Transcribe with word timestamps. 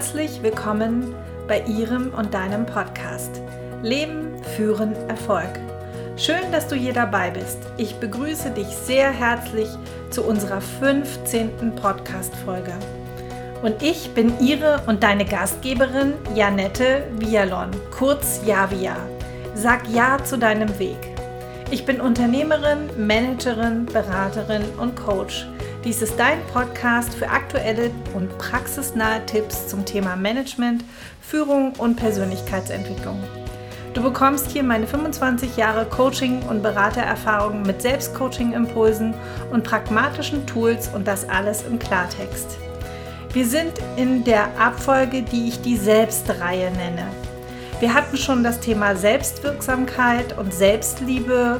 Herzlich 0.00 0.42
willkommen 0.42 1.14
bei 1.46 1.60
Ihrem 1.64 2.14
und 2.14 2.32
deinem 2.32 2.64
Podcast 2.64 3.42
Leben, 3.82 4.42
Führen, 4.56 4.94
Erfolg. 5.10 5.50
Schön, 6.16 6.50
dass 6.52 6.68
du 6.68 6.74
hier 6.74 6.94
dabei 6.94 7.28
bist. 7.28 7.58
Ich 7.76 7.96
begrüße 7.96 8.50
dich 8.52 8.68
sehr 8.68 9.10
herzlich 9.10 9.68
zu 10.08 10.24
unserer 10.24 10.62
15. 10.62 11.74
Podcast-Folge. 11.76 12.72
Und 13.60 13.82
ich 13.82 14.14
bin 14.14 14.32
Ihre 14.40 14.80
und 14.86 15.02
deine 15.02 15.26
Gastgeberin 15.26 16.14
Janette 16.34 17.02
Vialon, 17.18 17.68
kurz 17.90 18.40
Javia. 18.46 18.96
Sag 19.54 19.86
Ja 19.90 20.16
zu 20.24 20.38
deinem 20.38 20.78
Weg. 20.78 20.96
Ich 21.70 21.84
bin 21.84 22.00
Unternehmerin, 22.00 22.88
Managerin, 22.96 23.84
Beraterin 23.84 24.64
und 24.78 24.96
Coach 24.96 25.46
dies 25.84 26.02
ist 26.02 26.18
dein 26.18 26.44
Podcast 26.52 27.14
für 27.14 27.30
aktuelle 27.30 27.90
und 28.12 28.36
praxisnahe 28.36 29.24
Tipps 29.24 29.68
zum 29.68 29.86
Thema 29.86 30.14
Management, 30.14 30.84
Führung 31.22 31.72
und 31.78 31.96
Persönlichkeitsentwicklung. 31.96 33.18
Du 33.94 34.02
bekommst 34.02 34.50
hier 34.50 34.62
meine 34.62 34.86
25 34.86 35.56
Jahre 35.56 35.86
Coaching- 35.86 36.42
und 36.42 36.62
Beratererfahrung 36.62 37.62
mit 37.62 37.80
Selbstcoaching-Impulsen 37.80 39.14
und 39.52 39.64
pragmatischen 39.64 40.46
Tools 40.46 40.88
und 40.88 41.08
das 41.08 41.26
alles 41.28 41.62
im 41.62 41.78
Klartext. 41.78 42.58
Wir 43.32 43.46
sind 43.46 43.72
in 43.96 44.22
der 44.22 44.48
Abfolge, 44.60 45.22
die 45.22 45.48
ich 45.48 45.62
die 45.62 45.78
Selbstreihe 45.78 46.70
nenne. 46.72 47.06
Wir 47.80 47.94
hatten 47.94 48.18
schon 48.18 48.44
das 48.44 48.60
Thema 48.60 48.96
Selbstwirksamkeit 48.96 50.36
und 50.36 50.52
Selbstliebe, 50.52 51.58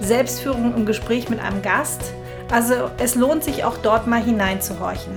Selbstführung 0.00 0.74
im 0.74 0.86
Gespräch 0.86 1.28
mit 1.28 1.40
einem 1.40 1.60
Gast– 1.60 2.14
also 2.50 2.90
es 2.98 3.14
lohnt 3.14 3.44
sich 3.44 3.64
auch 3.64 3.78
dort 3.78 4.06
mal 4.06 4.22
hineinzuhorchen. 4.22 5.12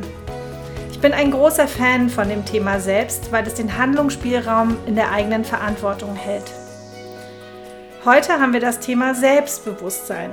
Ich 0.92 1.00
bin 1.00 1.14
ein 1.14 1.32
großer 1.32 1.68
Fan 1.68 2.10
von 2.10 2.30
dem 2.30 2.46
Thema 2.46 2.80
selbst, 2.80 3.32
weil 3.32 3.48
es 3.48 3.56
den 3.56 3.78
Handlungsspielraum 3.78 4.78
in 4.86 4.96
der 4.96 5.12
eigenen 5.12 5.46
Verantwortung 5.46 6.16
hält. 6.16 6.44
Heute 8.06 8.40
haben 8.40 8.54
wir 8.54 8.60
das 8.60 8.80
Thema 8.80 9.16
Selbstbewusstsein. 9.16 10.32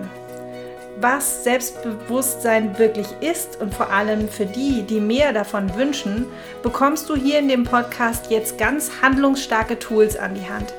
Was 1.01 1.45
Selbstbewusstsein 1.45 2.77
wirklich 2.79 3.07
ist 3.21 3.61
und 3.61 3.73
vor 3.73 3.91
allem 3.93 4.29
für 4.29 4.47
die, 4.47 4.83
die 4.83 5.01
mehr 5.01 5.33
davon 5.33 5.75
wünschen, 5.77 6.27
bekommst 6.63 7.09
du 7.09 7.15
hier 7.15 7.39
in 7.39 7.49
dem 7.49 7.63
Podcast 7.63 8.31
jetzt 8.31 8.59
ganz 8.59 8.91
handlungsstarke 9.01 9.79
Tools 9.79 10.17
an 10.17 10.35
die 10.35 10.51
Hand. 10.51 10.75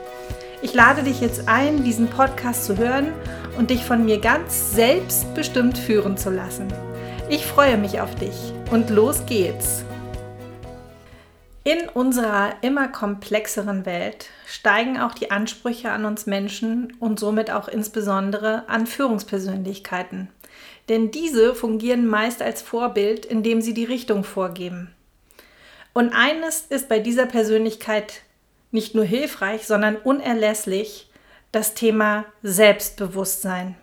Ich 0.62 0.74
lade 0.74 1.04
dich 1.04 1.22
jetzt 1.22 1.48
ein, 1.48 1.86
diesen 1.86 2.10
Podcast 2.10 2.66
zu 2.66 2.78
hören 2.78 3.14
und 3.60 3.72
dich 3.72 3.84
von 3.84 4.06
mir 4.06 4.20
ganz 4.20 4.72
selbstbestimmt 4.72 5.78
führen 5.78 6.16
zu 6.16 6.30
lassen. 6.30 6.70
Ich 7.30 7.46
freue 7.46 7.78
mich 7.78 8.00
auf 8.00 8.16
dich 8.16 8.54
und 8.72 8.90
los 8.90 9.26
geht's! 9.26 9.84
In 11.66 11.90
unserer 11.90 12.54
immer 12.62 12.88
komplexeren 12.88 13.86
Welt 13.86 14.30
steigen 14.48 14.98
auch 14.98 15.14
die 15.14 15.30
Ansprüche 15.30 15.92
an 15.92 16.06
uns 16.06 16.26
Menschen 16.26 16.94
und 17.02 17.20
somit 17.20 17.52
auch 17.52 17.68
insbesondere 17.68 18.64
an 18.70 18.88
Führungspersönlichkeiten. 18.88 20.30
Denn 20.88 21.12
diese 21.12 21.54
fungieren 21.54 22.08
meist 22.08 22.42
als 22.42 22.62
Vorbild, 22.62 23.26
indem 23.26 23.60
sie 23.60 23.74
die 23.74 23.84
Richtung 23.84 24.24
vorgeben. 24.24 24.96
Und 25.94 26.14
eines 26.14 26.62
ist 26.62 26.88
bei 26.88 27.00
dieser 27.00 27.26
Persönlichkeit 27.26 28.22
nicht 28.72 28.96
nur 28.96 29.04
hilfreich, 29.04 29.68
sondern 29.68 29.98
unerlässlich 29.98 31.09
das 31.52 31.74
Thema 31.74 32.26
Selbstbewusstsein. 32.44 33.76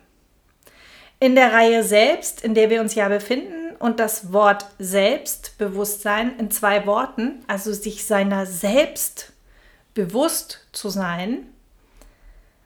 In 1.19 1.35
der 1.35 1.53
Reihe 1.53 1.83
Selbst, 1.83 2.43
in 2.43 2.53
der 2.53 2.69
wir 2.69 2.81
uns 2.81 2.95
ja 2.95 3.09
befinden, 3.09 3.75
und 3.79 3.99
das 3.99 4.33
Wort 4.33 4.65
Selbstbewusstsein 4.79 6.37
in 6.39 6.51
zwei 6.51 6.85
Worten, 6.85 7.43
also 7.47 7.73
sich 7.73 8.05
seiner 8.05 8.45
selbst 8.45 9.33
bewusst 9.93 10.67
zu 10.71 10.89
sein, 10.89 11.47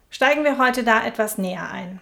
steigen 0.09 0.43
wir 0.43 0.57
heute 0.57 0.83
da 0.83 1.05
etwas 1.05 1.37
näher 1.37 1.69
ein. 1.69 1.99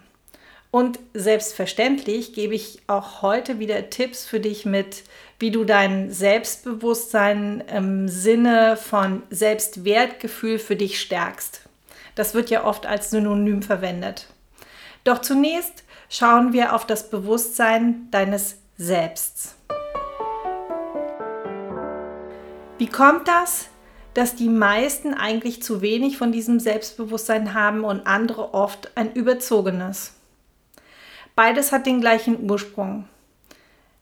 Und 0.71 0.99
selbstverständlich 1.15 2.33
gebe 2.33 2.53
ich 2.53 2.81
auch 2.85 3.23
heute 3.23 3.57
wieder 3.57 3.89
Tipps 3.89 4.25
für 4.25 4.39
dich 4.39 4.65
mit, 4.65 5.03
wie 5.39 5.49
du 5.49 5.63
dein 5.63 6.11
Selbstbewusstsein 6.11 7.63
im 7.73 8.07
Sinne 8.07 8.77
von 8.77 9.23
Selbstwertgefühl 9.31 10.59
für 10.59 10.75
dich 10.75 10.99
stärkst. 10.99 11.68
Das 12.15 12.33
wird 12.33 12.49
ja 12.49 12.65
oft 12.65 12.85
als 12.85 13.09
Synonym 13.09 13.61
verwendet. 13.61 14.27
Doch 15.03 15.19
zunächst 15.19 15.83
schauen 16.09 16.53
wir 16.53 16.75
auf 16.75 16.85
das 16.85 17.09
Bewusstsein 17.09 18.07
deines 18.11 18.57
Selbsts. 18.77 19.55
Wie 22.77 22.87
kommt 22.87 23.27
das, 23.27 23.67
dass 24.13 24.35
die 24.35 24.49
meisten 24.49 25.13
eigentlich 25.13 25.61
zu 25.61 25.81
wenig 25.81 26.17
von 26.17 26.31
diesem 26.31 26.59
Selbstbewusstsein 26.59 27.53
haben 27.53 27.83
und 27.83 28.07
andere 28.07 28.53
oft 28.53 28.91
ein 28.95 29.13
überzogenes? 29.13 30.13
Beides 31.35 31.71
hat 31.71 31.85
den 31.85 32.01
gleichen 32.01 32.49
Ursprung, 32.49 33.07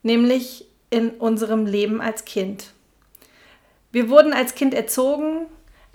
nämlich 0.01 0.67
in 0.89 1.09
unserem 1.09 1.65
Leben 1.65 2.01
als 2.01 2.25
Kind. 2.25 2.71
Wir 3.91 4.09
wurden 4.09 4.33
als 4.33 4.55
Kind 4.55 4.73
erzogen 4.73 5.47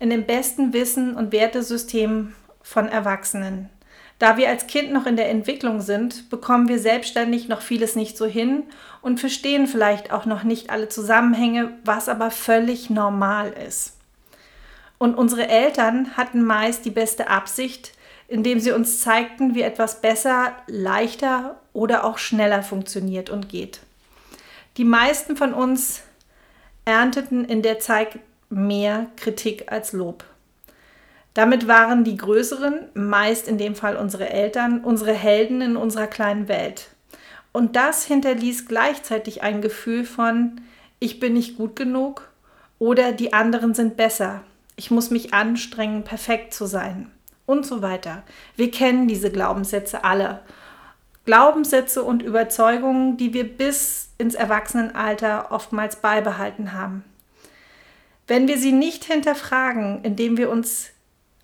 in 0.03 0.11
dem 0.11 0.27
besten 0.27 0.73
Wissen 0.73 1.15
und 1.15 1.31
Wertesystem 1.31 2.35
von 2.61 2.89
Erwachsenen. 2.89 3.71
Da 4.19 4.37
wir 4.37 4.49
als 4.49 4.67
Kind 4.67 4.93
noch 4.93 5.07
in 5.07 5.15
der 5.15 5.31
Entwicklung 5.31 5.81
sind, 5.81 6.29
bekommen 6.29 6.69
wir 6.69 6.81
selbstständig 6.81 7.47
noch 7.47 7.61
vieles 7.61 7.95
nicht 7.95 8.17
so 8.17 8.27
hin 8.27 8.65
und 9.01 9.21
verstehen 9.21 9.69
vielleicht 9.69 10.13
auch 10.13 10.27
noch 10.27 10.43
nicht 10.43 10.71
alle 10.71 10.89
Zusammenhänge, 10.89 11.73
was 11.85 12.09
aber 12.09 12.33
völlig 12.33 12.91
normal 12.91 13.53
ist. 13.53 13.97
Und 14.99 15.15
unsere 15.15 15.47
Eltern 15.47 16.17
hatten 16.17 16.43
meist 16.43 16.85
die 16.85 16.91
beste 16.91 17.29
Absicht, 17.29 17.93
indem 18.27 18.59
sie 18.59 18.73
uns 18.73 19.03
zeigten, 19.03 19.55
wie 19.55 19.63
etwas 19.63 20.01
besser, 20.01 20.53
leichter 20.67 21.61
oder 21.73 22.03
auch 22.03 22.19
schneller 22.19 22.65
funktioniert 22.65 23.31
und 23.31 23.49
geht. 23.49 23.79
Die 24.79 24.85
meisten 24.85 25.37
von 25.37 25.55
uns 25.55 26.03
ernteten 26.85 27.45
in 27.45 27.63
der 27.63 27.79
Zeit 27.79 28.19
mehr 28.53 29.07
Kritik 29.17 29.73
als 29.73 29.93
Lob. 29.93 30.25
Damit 31.35 31.67
waren 31.67 32.05
die 32.05 32.17
Größeren, 32.17 32.89
meist 32.95 33.49
in 33.49 33.57
dem 33.57 33.75
Fall 33.75 33.97
unsere 33.97 34.29
Eltern, 34.29 34.85
unsere 34.85 35.15
Helden 35.15 35.63
in 35.63 35.77
unserer 35.77 36.07
kleinen 36.07 36.49
Welt. 36.49 36.89
Und 37.53 37.77
das 37.77 38.05
hinterließ 38.05 38.67
gleichzeitig 38.67 39.43
ein 39.43 39.63
Gefühl 39.63 40.05
von, 40.05 40.61
ich 40.99 41.21
bin 41.21 41.33
nicht 41.35 41.57
gut 41.57 41.77
genug 41.77 42.31
oder 42.79 43.13
die 43.13 43.33
anderen 43.33 43.75
sind 43.75 43.97
besser. 43.97 44.43
Ich 44.77 44.91
muss 44.91 45.11
mich 45.11 45.33
anstrengen, 45.33 46.05
perfekt 46.05 46.53
zu 46.53 46.67
sein 46.67 47.11
und 47.47 47.67
so 47.67 47.83
weiter. 47.83 48.23
Wir 48.57 48.71
kennen 48.71 49.09
diese 49.09 49.31
Glaubenssätze 49.31 50.05
alle. 50.05 50.41
Glaubenssätze 51.25 52.03
und 52.03 52.23
Überzeugungen, 52.23 53.17
die 53.17 53.33
wir 53.33 53.45
bis 53.45 54.11
ins 54.19 54.35
Erwachsenenalter 54.35 55.51
oftmals 55.51 55.97
beibehalten 55.97 56.73
haben. 56.73 57.05
Wenn 58.33 58.49
wir 58.49 58.57
sie 58.57 58.73
nicht 58.73 59.05
hinterfragen, 59.05 60.01
indem 60.05 60.39
wir 60.39 60.49
uns 60.49 60.87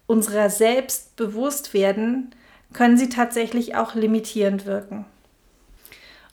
unserer 0.06 0.48
selbst 0.48 1.16
bewusst 1.16 1.74
werden, 1.74 2.34
können 2.72 2.96
sie 2.96 3.10
tatsächlich 3.10 3.76
auch 3.76 3.94
limitierend 3.94 4.64
wirken. 4.64 5.04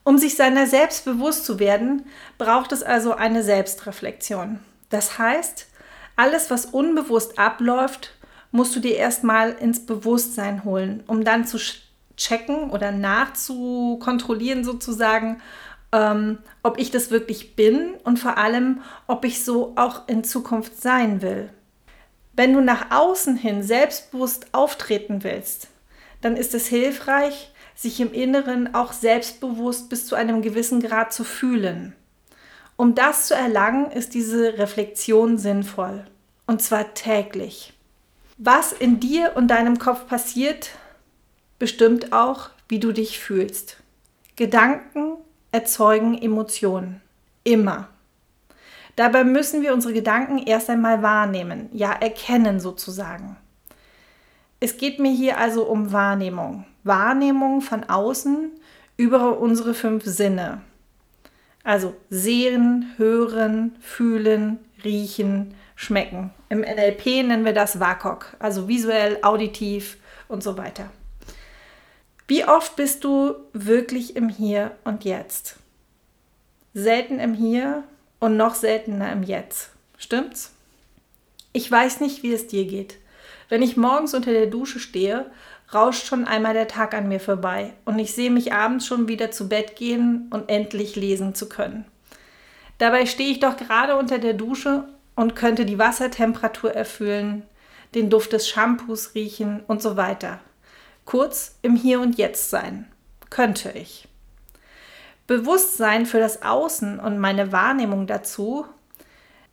Um 0.05 0.17
sich 0.17 0.37
seiner 0.37 0.65
selbst 0.65 1.03
bewusst 1.03 1.43
zu 1.43 1.59
werden, 1.59 2.05
braucht 2.37 2.71
es 2.71 2.83
also 2.83 3.15
eine 3.15 3.43
Selbstreflexion. 3.43 4.59
Das 4.89 5.19
heißt, 5.19 5.67
alles, 6.15 6.49
was 6.49 6.67
unbewusst 6.67 7.37
abläuft, 7.37 8.13
musst 8.51 8.73
du 8.77 8.79
dir 8.79 8.95
erstmal 8.95 9.51
ins 9.51 9.85
Bewusstsein 9.85 10.63
holen, 10.63 11.03
um 11.05 11.25
dann 11.25 11.45
zu 11.45 11.57
checken 12.15 12.69
oder 12.69 12.93
nachzukontrollieren 12.93 14.63
sozusagen, 14.63 15.41
ähm, 15.95 16.39
ob 16.61 16.77
ich 16.77 16.91
das 16.91 17.09
wirklich 17.09 17.55
bin 17.55 17.93
und 18.03 18.19
vor 18.19 18.37
allem, 18.37 18.81
ob 19.07 19.23
ich 19.23 19.45
so 19.45 19.73
auch 19.77 20.09
in 20.09 20.25
Zukunft 20.25 20.81
sein 20.81 21.21
will. 21.21 21.49
Wenn 22.33 22.51
du 22.51 22.59
nach 22.59 22.91
außen 22.91 23.37
hin 23.37 23.63
selbstbewusst 23.63 24.47
auftreten 24.53 25.23
willst, 25.23 25.69
dann 26.19 26.35
ist 26.35 26.53
es 26.53 26.67
hilfreich, 26.67 27.53
sich 27.75 28.01
im 28.01 28.11
Inneren 28.11 28.75
auch 28.75 28.91
selbstbewusst 28.91 29.89
bis 29.89 30.05
zu 30.05 30.15
einem 30.15 30.41
gewissen 30.41 30.81
Grad 30.81 31.13
zu 31.13 31.23
fühlen. 31.23 31.95
Um 32.75 32.93
das 32.93 33.27
zu 33.27 33.33
erlangen, 33.35 33.89
ist 33.89 34.13
diese 34.13 34.57
Reflexion 34.57 35.37
sinnvoll. 35.37 36.05
Und 36.45 36.61
zwar 36.61 36.93
täglich. 36.93 37.73
Was 38.37 38.73
in 38.73 38.99
dir 38.99 39.31
und 39.35 39.47
deinem 39.47 39.79
Kopf 39.79 40.07
passiert, 40.07 40.71
bestimmt 41.57 42.11
auch, 42.11 42.49
wie 42.67 42.79
du 42.79 42.91
dich 42.91 43.17
fühlst. 43.19 43.77
Gedanken 44.35 45.17
erzeugen 45.55 46.17
Emotionen. 46.21 46.99
Immer. 47.45 47.87
Dabei 48.97 49.23
müssen 49.23 49.61
wir 49.61 49.73
unsere 49.73 49.93
Gedanken 49.93 50.37
erst 50.37 50.69
einmal 50.69 51.01
wahrnehmen, 51.01 51.69
ja 51.71 51.93
erkennen 51.93 52.59
sozusagen. 52.59 53.37
Es 54.59 54.75
geht 54.75 54.99
mir 54.99 55.11
hier 55.11 55.37
also 55.37 55.63
um 55.63 55.93
Wahrnehmung. 55.93 56.65
Wahrnehmung 56.83 57.61
von 57.61 57.85
außen 57.85 58.51
über 58.97 59.39
unsere 59.39 59.73
fünf 59.73 60.03
Sinne. 60.03 60.61
Also 61.63 61.95
sehen, 62.09 62.93
hören, 62.97 63.77
fühlen, 63.79 64.59
riechen, 64.83 65.53
schmecken. 65.77 66.31
Im 66.49 66.59
NLP 66.59 67.05
nennen 67.23 67.45
wir 67.45 67.53
das 67.53 67.79
WAKOK, 67.79 68.35
also 68.39 68.67
visuell, 68.67 69.19
auditiv 69.21 69.97
und 70.27 70.43
so 70.43 70.57
weiter. 70.57 70.89
Wie 72.27 72.43
oft 72.43 72.75
bist 72.75 73.03
du 73.03 73.35
wirklich 73.53 74.15
im 74.15 74.29
Hier 74.29 74.71
und 74.83 75.03
Jetzt? 75.03 75.57
Selten 76.73 77.19
im 77.19 77.35
Hier 77.35 77.83
und 78.19 78.35
noch 78.35 78.55
seltener 78.55 79.11
im 79.11 79.21
Jetzt. 79.21 79.69
Stimmt's? 79.99 80.51
Ich 81.53 81.71
weiß 81.71 82.01
nicht, 82.01 82.23
wie 82.23 82.33
es 82.33 82.47
dir 82.47 82.65
geht. 82.65 82.97
Wenn 83.47 83.61
ich 83.61 83.77
morgens 83.77 84.15
unter 84.15 84.31
der 84.31 84.47
Dusche 84.47 84.79
stehe, 84.79 85.29
rauscht 85.71 86.07
schon 86.07 86.25
einmal 86.25 86.55
der 86.55 86.67
Tag 86.67 86.95
an 86.95 87.07
mir 87.07 87.19
vorbei 87.19 87.73
und 87.85 87.99
ich 87.99 88.13
sehe 88.13 88.31
mich 88.31 88.53
abends 88.53 88.87
schon 88.87 89.07
wieder 89.07 89.29
zu 89.29 89.47
Bett 89.47 89.75
gehen 89.75 90.27
und 90.31 90.49
endlich 90.49 90.95
lesen 90.95 91.35
zu 91.35 91.47
können. 91.47 91.85
Dabei 92.79 93.05
stehe 93.05 93.29
ich 93.29 93.39
doch 93.39 93.55
gerade 93.55 93.97
unter 93.97 94.17
der 94.17 94.33
Dusche 94.33 94.85
und 95.15 95.35
könnte 95.35 95.65
die 95.65 95.77
Wassertemperatur 95.77 96.73
erfüllen, 96.73 97.43
den 97.93 98.09
Duft 98.09 98.33
des 98.33 98.49
Shampoos 98.49 99.13
riechen 99.13 99.63
und 99.67 99.83
so 99.83 99.95
weiter. 99.95 100.39
Kurz 101.05 101.55
im 101.61 101.75
Hier 101.75 102.01
und 102.01 102.17
Jetzt 102.17 102.49
sein. 102.49 102.91
Könnte 103.29 103.71
ich. 103.71 104.07
Bewusstsein 105.27 106.05
für 106.05 106.19
das 106.19 106.41
Außen 106.41 106.99
und 106.99 107.19
meine 107.19 107.51
Wahrnehmung 107.51 108.07
dazu. 108.07 108.65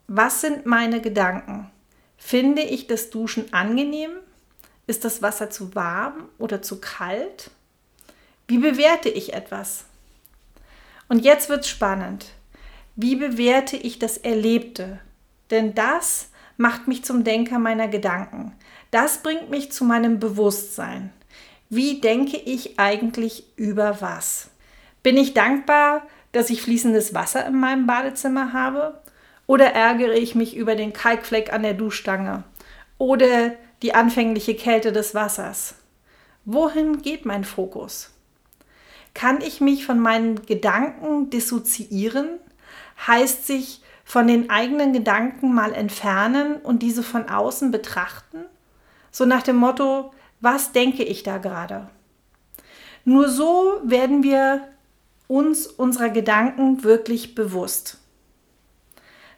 Was 0.06 0.40
sind 0.40 0.66
meine 0.66 1.00
Gedanken? 1.00 1.70
Finde 2.16 2.62
ich 2.62 2.86
das 2.86 3.10
Duschen 3.10 3.52
angenehm? 3.52 4.10
Ist 4.86 5.04
das 5.04 5.22
Wasser 5.22 5.50
zu 5.50 5.74
warm 5.74 6.28
oder 6.38 6.62
zu 6.62 6.80
kalt? 6.80 7.50
Wie 8.48 8.58
bewerte 8.58 9.08
ich 9.08 9.32
etwas? 9.32 9.84
Und 11.08 11.20
jetzt 11.20 11.48
wird 11.48 11.66
spannend. 11.66 12.26
Wie 12.96 13.16
bewerte 13.16 13.76
ich 13.76 13.98
das 13.98 14.18
Erlebte? 14.18 15.00
Denn 15.50 15.74
das 15.74 16.28
macht 16.56 16.88
mich 16.88 17.04
zum 17.04 17.24
Denker 17.24 17.58
meiner 17.58 17.88
Gedanken. 17.88 18.52
Das 18.90 19.22
bringt 19.22 19.50
mich 19.50 19.72
zu 19.72 19.84
meinem 19.84 20.20
Bewusstsein. 20.20 21.12
Wie 21.74 22.02
denke 22.02 22.36
ich 22.36 22.78
eigentlich 22.78 23.44
über 23.56 24.02
was? 24.02 24.50
Bin 25.02 25.16
ich 25.16 25.32
dankbar, 25.32 26.06
dass 26.32 26.50
ich 26.50 26.60
fließendes 26.60 27.14
Wasser 27.14 27.46
in 27.46 27.58
meinem 27.58 27.86
Badezimmer 27.86 28.52
habe? 28.52 29.00
Oder 29.46 29.72
ärgere 29.72 30.12
ich 30.12 30.34
mich 30.34 30.54
über 30.54 30.74
den 30.74 30.92
Kalkfleck 30.92 31.50
an 31.50 31.62
der 31.62 31.72
Duschstange? 31.72 32.44
Oder 32.98 33.54
die 33.80 33.94
anfängliche 33.94 34.54
Kälte 34.54 34.92
des 34.92 35.14
Wassers? 35.14 35.76
Wohin 36.44 37.00
geht 37.00 37.24
mein 37.24 37.42
Fokus? 37.42 38.10
Kann 39.14 39.40
ich 39.40 39.62
mich 39.62 39.86
von 39.86 39.98
meinen 39.98 40.44
Gedanken 40.44 41.30
dissoziieren? 41.30 42.38
Heißt 43.06 43.46
sich 43.46 43.80
von 44.04 44.26
den 44.26 44.50
eigenen 44.50 44.92
Gedanken 44.92 45.54
mal 45.54 45.72
entfernen 45.72 46.56
und 46.56 46.82
diese 46.82 47.02
von 47.02 47.30
außen 47.30 47.70
betrachten? 47.70 48.44
So 49.10 49.24
nach 49.24 49.42
dem 49.42 49.56
Motto, 49.56 50.12
was 50.42 50.72
denke 50.72 51.04
ich 51.04 51.22
da 51.22 51.38
gerade? 51.38 51.88
Nur 53.04 53.28
so 53.30 53.80
werden 53.84 54.22
wir 54.22 54.68
uns 55.28 55.66
unserer 55.66 56.10
Gedanken 56.10 56.84
wirklich 56.84 57.34
bewusst. 57.34 57.98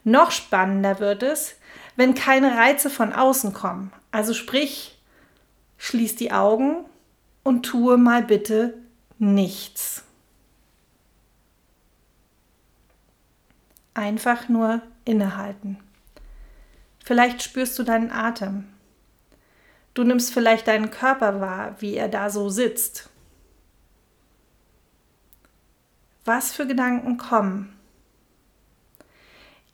Noch 0.03 0.33
spannender 0.33 0.99
wird 0.99 1.23
es, 1.23 1.55
wenn 1.97 2.15
keine 2.15 2.57
Reize 2.57 2.91
von 2.91 3.13
außen 3.13 3.53
kommen. 3.53 3.93
Also 4.11 4.35
sprich, 4.35 4.99
schließ 5.79 6.17
die 6.17 6.33
Augen 6.33 6.85
und 7.43 7.65
tue 7.65 7.97
mal 7.97 8.23
bitte 8.23 8.75
nichts. 9.19 10.03
Einfach 13.95 14.49
nur 14.49 14.83
innehalten. 15.05 15.79
Vielleicht 17.05 17.43
spürst 17.43 17.79
du 17.79 17.83
deinen 17.83 18.11
Atem. 18.11 18.74
Du 19.95 20.05
nimmst 20.05 20.33
vielleicht 20.33 20.67
deinen 20.67 20.91
Körper 20.91 21.41
wahr, 21.41 21.77
wie 21.79 21.95
er 21.95 22.09
da 22.09 22.31
so 22.31 22.49
sitzt. 22.49 23.09
Was 26.25 26.53
für 26.53 26.67
Gedanken 26.67 27.17
kommen? 27.17 27.77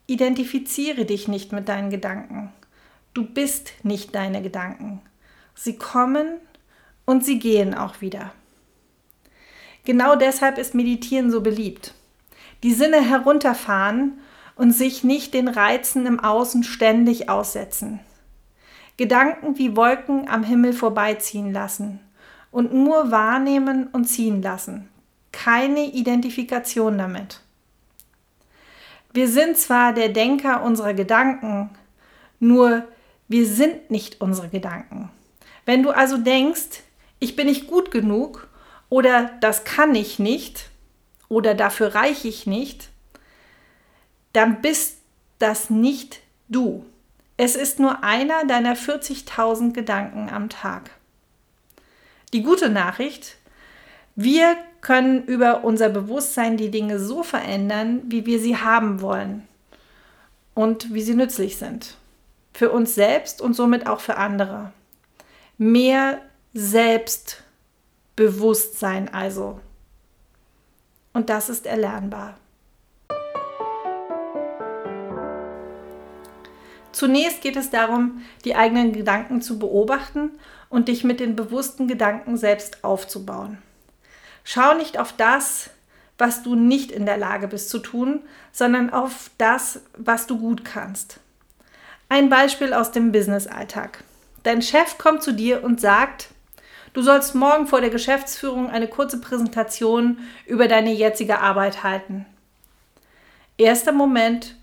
Identifiziere 0.07 1.05
dich 1.05 1.29
nicht 1.29 1.53
mit 1.53 1.69
deinen 1.69 1.91
Gedanken. 1.91 2.53
Du 3.15 3.25
bist 3.25 3.73
nicht 3.83 4.15
deine 4.15 4.43
Gedanken. 4.43 5.01
Sie 5.55 5.79
kommen 5.79 6.39
und 7.07 7.25
sie 7.25 7.39
gehen 7.39 7.75
auch 7.75 8.01
wieder. 8.01 8.33
Genau 9.85 10.17
deshalb 10.17 10.59
ist 10.59 10.75
Meditieren 10.75 11.31
so 11.31 11.41
beliebt 11.41 11.95
die 12.63 12.75
Sinne 12.75 13.01
herunterfahren 13.01 14.21
und 14.57 14.73
sich 14.73 15.05
nicht 15.05 15.35
den 15.35 15.49
Reizen 15.49 16.07
im 16.07 16.21
Außen 16.21 16.65
ständig 16.65 17.29
aussetzen. 17.29 18.01
Gedanken 19.01 19.57
wie 19.57 19.77
Wolken 19.77 20.29
am 20.29 20.45
Himmel 20.45 20.75
vorbeiziehen 20.75 21.55
lassen 21.55 22.01
und 22.51 22.75
nur 22.75 23.11
wahrnehmen 23.11 23.87
und 23.87 24.05
ziehen 24.05 24.43
lassen. 24.43 24.91
Keine 25.33 25.87
Identifikation 25.87 26.99
damit. 26.99 27.41
Wir 29.15 29.27
sind 29.27 29.57
zwar 29.57 29.95
der 29.95 30.11
Denker 30.11 30.63
unserer 30.63 30.93
Gedanken, 30.93 31.71
nur 32.41 32.85
wir 33.27 33.47
sind 33.47 33.91
nicht 33.91 34.21
unsere 34.21 34.51
Gedanken. 34.51 35.11
Wenn 35.65 35.83
du 35.83 35.93
also 35.93 36.19
denkst, 36.19 36.83
ich 37.21 37.37
bin 37.37 37.47
nicht 37.47 37.69
gut 37.69 37.91
genug 37.91 38.49
oder 38.91 39.31
das 39.41 39.65
kann 39.65 39.95
ich 39.95 40.19
nicht, 40.19 40.69
oder 41.31 41.55
dafür 41.55 41.95
reiche 41.95 42.29
ich 42.29 42.47
nicht, 42.47 42.91
dann 44.35 44.61
bist 44.61 44.99
das 45.39 45.71
nicht 45.71 46.21
du. 46.49 46.85
Es 47.43 47.57
ist 47.57 47.81
nur 47.81 48.05
einer 48.05 48.45
deiner 48.45 48.77
40.000 48.77 49.73
Gedanken 49.73 50.29
am 50.29 50.51
Tag. 50.51 50.91
Die 52.35 52.43
gute 52.43 52.69
Nachricht, 52.69 53.39
wir 54.15 54.59
können 54.83 55.25
über 55.25 55.65
unser 55.65 55.89
Bewusstsein 55.89 56.59
die 56.59 56.71
Dinge 56.71 56.99
so 56.99 57.23
verändern, 57.23 58.03
wie 58.09 58.27
wir 58.27 58.41
sie 58.41 58.59
haben 58.59 59.01
wollen 59.01 59.49
und 60.53 60.93
wie 60.93 61.01
sie 61.01 61.15
nützlich 61.15 61.57
sind. 61.57 61.97
Für 62.53 62.73
uns 62.73 62.95
selbst 62.95 63.41
und 63.41 63.55
somit 63.55 63.87
auch 63.87 64.01
für 64.01 64.19
andere. 64.19 64.75
Mehr 65.57 66.21
Selbstbewusstsein 66.53 69.09
also 69.15 69.59
und 71.15 71.31
das 71.31 71.49
ist 71.49 71.65
erlernbar. 71.65 72.37
Zunächst 76.93 77.43
geht 77.43 77.57
es 77.57 77.71
darum, 77.71 78.23
die 78.45 78.57
eigenen 78.57 78.93
Gedanken 78.93 79.43
zu 79.43 79.59
beobachten 79.59 80.31
und 80.69 80.89
dich 80.89 81.05
mit 81.05 81.21
den 81.21 81.37
bewussten 81.37 81.89
Gedanken 81.89 82.37
selbst 82.37 82.85
aufzubauen. 82.85 83.59
Schau 84.45 84.75
nicht 84.75 84.99
auf 84.99 85.13
das, 85.13 85.71
was 86.19 86.43
du 86.43 86.55
nicht 86.55 86.91
in 86.91 87.07
der 87.07 87.17
Lage 87.17 87.49
bist 87.49 87.71
zu 87.71 87.79
tun, 87.79 88.21
sondern 88.53 88.91
auf 88.91 89.31
das, 89.39 89.81
was 89.97 90.27
du 90.27 90.39
gut 90.39 90.65
kannst. 90.65 91.21
Ein 92.09 92.29
Beispiel 92.29 92.75
aus 92.75 92.91
dem 92.91 93.13
Business-Alltag. 93.13 94.03
Dein 94.43 94.63
Chef 94.63 94.99
kommt 94.99 95.23
zu 95.23 95.33
dir 95.33 95.63
und 95.63 95.81
sagt, 95.81 96.31
Du 96.93 97.03
sollst 97.03 97.37
morgen 97.37 97.69
vor 97.69 97.81
der 97.81 97.91
Geschäftsführung 97.91 98.69
eine 98.69 98.89
kurze 98.89 99.21
Präsentation 99.21 100.19
über 100.47 100.67
deine 100.67 100.93
jetzige 100.93 101.39
Arbeit 101.39 101.85
halten. 101.85 102.27
Erster 103.59 103.93
Moment, 103.93 104.57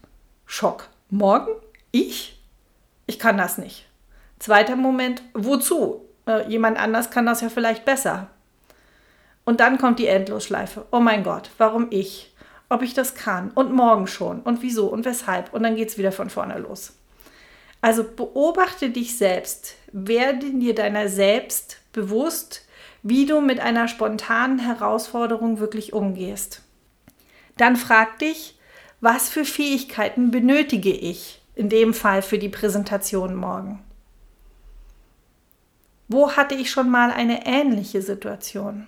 Schock. 0.46 0.89
Morgen? 1.10 1.51
Ich? 1.91 2.39
Ich 3.06 3.20
kann 3.20 3.38
das 3.38 3.58
nicht. 3.58 3.86
Zweiter 4.39 4.75
Moment, 4.75 5.24
wozu? 5.34 6.06
Äh, 6.27 6.48
jemand 6.50 6.77
anders 6.77 7.10
kann 7.10 7.25
das 7.25 7.41
ja 7.41 7.50
vielleicht 7.50 7.86
besser. 7.86 8.27
Und 9.46 9.62
dann 9.62 9.77
kommt 9.77 10.00
die 10.00 10.08
Endlosschleife. 10.08 10.86
Oh 10.91 11.00
mein 11.00 11.24
Gott, 11.24 11.50
warum 11.58 11.88
ich? 11.89 12.36
Ob 12.70 12.82
ich 12.82 12.94
das 12.94 13.15
kann? 13.15 13.51
Und 13.51 13.72
morgen 13.72 14.08
schon? 14.08 14.41
Und 14.41 14.62
wieso? 14.62 14.88
Und 14.88 15.06
weshalb? 15.06 15.53
Und 15.53 15.63
dann 15.63 15.77
geht 15.77 15.88
es 15.88 15.98
wieder 15.98 16.12
von 16.12 16.29
vorne 16.29 16.60
los. 16.60 16.94
Also 17.79 18.03
beobachte 18.03 18.89
dich 18.89 19.17
selbst. 19.17 19.75
Werde 19.94 20.51
dir 20.51 20.75
deiner 20.75 21.08
selbst 21.08 21.77
bewusst, 21.94 22.67
wie 23.03 23.25
du 23.25 23.39
mit 23.39 23.62
einer 23.62 23.88
spontanen 23.88 24.60
Herausforderung 24.60 25.60
wirklich 25.60 25.94
umgehst. 25.94 26.62
Dann 27.56 27.77
frag 27.77 28.20
dich, 28.20 28.60
was 29.00 29.29
für 29.29 29.46
Fähigkeiten 29.46 30.32
benötige 30.32 30.91
ich 30.91 31.41
in 31.57 31.69
dem 31.69 31.93
Fall 31.93 32.21
für 32.21 32.37
die 32.37 32.49
Präsentation 32.49 33.35
morgen? 33.35 33.79
Wo 36.07 36.31
hatte 36.33 36.55
ich 36.55 36.69
schon 36.69 36.89
mal 36.89 37.11
eine 37.11 37.45
ähnliche 37.45 38.01
Situation? 38.01 38.87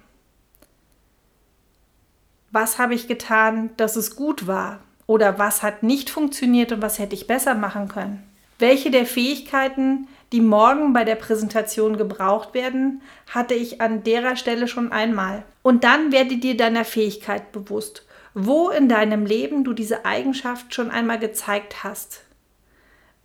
Was 2.51 2.77
habe 2.77 2.93
ich 2.93 3.07
getan, 3.07 3.71
dass 3.77 3.95
es 3.95 4.15
gut 4.15 4.47
war? 4.47 4.79
Oder 5.07 5.39
was 5.39 5.63
hat 5.63 5.81
nicht 5.81 6.11
funktioniert 6.11 6.71
und 6.71 6.81
was 6.83 6.99
hätte 6.99 7.15
ich 7.15 7.25
besser 7.25 7.55
machen 7.55 7.87
können? 7.87 8.23
Welche 8.59 8.91
der 8.91 9.07
Fähigkeiten, 9.07 10.07
die 10.31 10.41
morgen 10.41 10.93
bei 10.93 11.03
der 11.03 11.15
Präsentation 11.15 11.97
gebraucht 11.97 12.53
werden, 12.53 13.01
hatte 13.27 13.55
ich 13.55 13.81
an 13.81 14.03
derer 14.03 14.35
Stelle 14.35 14.67
schon 14.67 14.91
einmal. 14.91 15.43
Und 15.63 15.83
dann 15.83 16.11
werde 16.11 16.37
dir 16.37 16.55
deiner 16.55 16.85
Fähigkeit 16.85 17.51
bewusst. 17.51 18.05
wo 18.35 18.69
in 18.69 18.87
deinem 18.87 19.25
Leben 19.25 19.63
du 19.63 19.73
diese 19.73 20.05
Eigenschaft 20.05 20.73
schon 20.75 20.91
einmal 20.91 21.17
gezeigt 21.19 21.83
hast. 21.83 22.23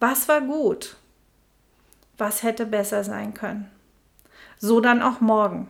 Was 0.01 0.29
war 0.29 0.41
gut? 0.41 0.97
Was 2.19 2.43
hätte 2.43 2.67
besser 2.67 3.05
sein 3.05 3.35
können? 3.35 3.71
So 4.59 4.81
dann 4.81 5.03
auch 5.03 5.21
morgen. 5.21 5.69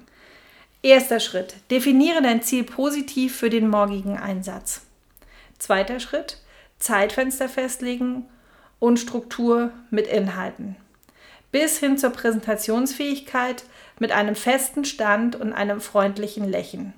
Erster 0.82 1.20
Schritt. 1.20 1.54
Definiere 1.70 2.20
dein 2.22 2.42
Ziel 2.42 2.64
positiv 2.64 3.36
für 3.36 3.50
den 3.50 3.68
morgigen 3.68 4.18
Einsatz. 4.18 4.82
Zweiter 5.58 6.00
Schritt. 6.00 6.42
Zeitfenster 6.78 7.48
festlegen 7.48 8.28
und 8.78 8.98
Struktur 8.98 9.70
mit 9.90 10.06
Inhalten. 10.06 10.76
Bis 11.50 11.78
hin 11.78 11.96
zur 11.96 12.10
Präsentationsfähigkeit 12.10 13.64
mit 13.98 14.12
einem 14.12 14.34
festen 14.34 14.84
Stand 14.84 15.36
und 15.36 15.52
einem 15.52 15.80
freundlichen 15.80 16.48
Lächeln. 16.48 16.92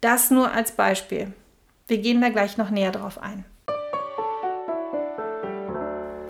Das 0.00 0.30
nur 0.30 0.52
als 0.52 0.72
Beispiel. 0.72 1.32
Wir 1.88 1.98
gehen 1.98 2.20
da 2.20 2.30
gleich 2.30 2.56
noch 2.56 2.70
näher 2.70 2.92
drauf 2.92 3.18
ein. 3.18 3.44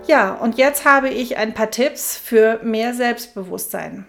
Ja, 0.06 0.35
und 0.35 0.59
jetzt 0.59 0.85
habe 0.85 1.09
ich 1.09 1.37
ein 1.37 1.54
paar 1.54 1.71
Tipps 1.71 2.16
für 2.16 2.61
mehr 2.64 2.92
Selbstbewusstsein. 2.92 4.04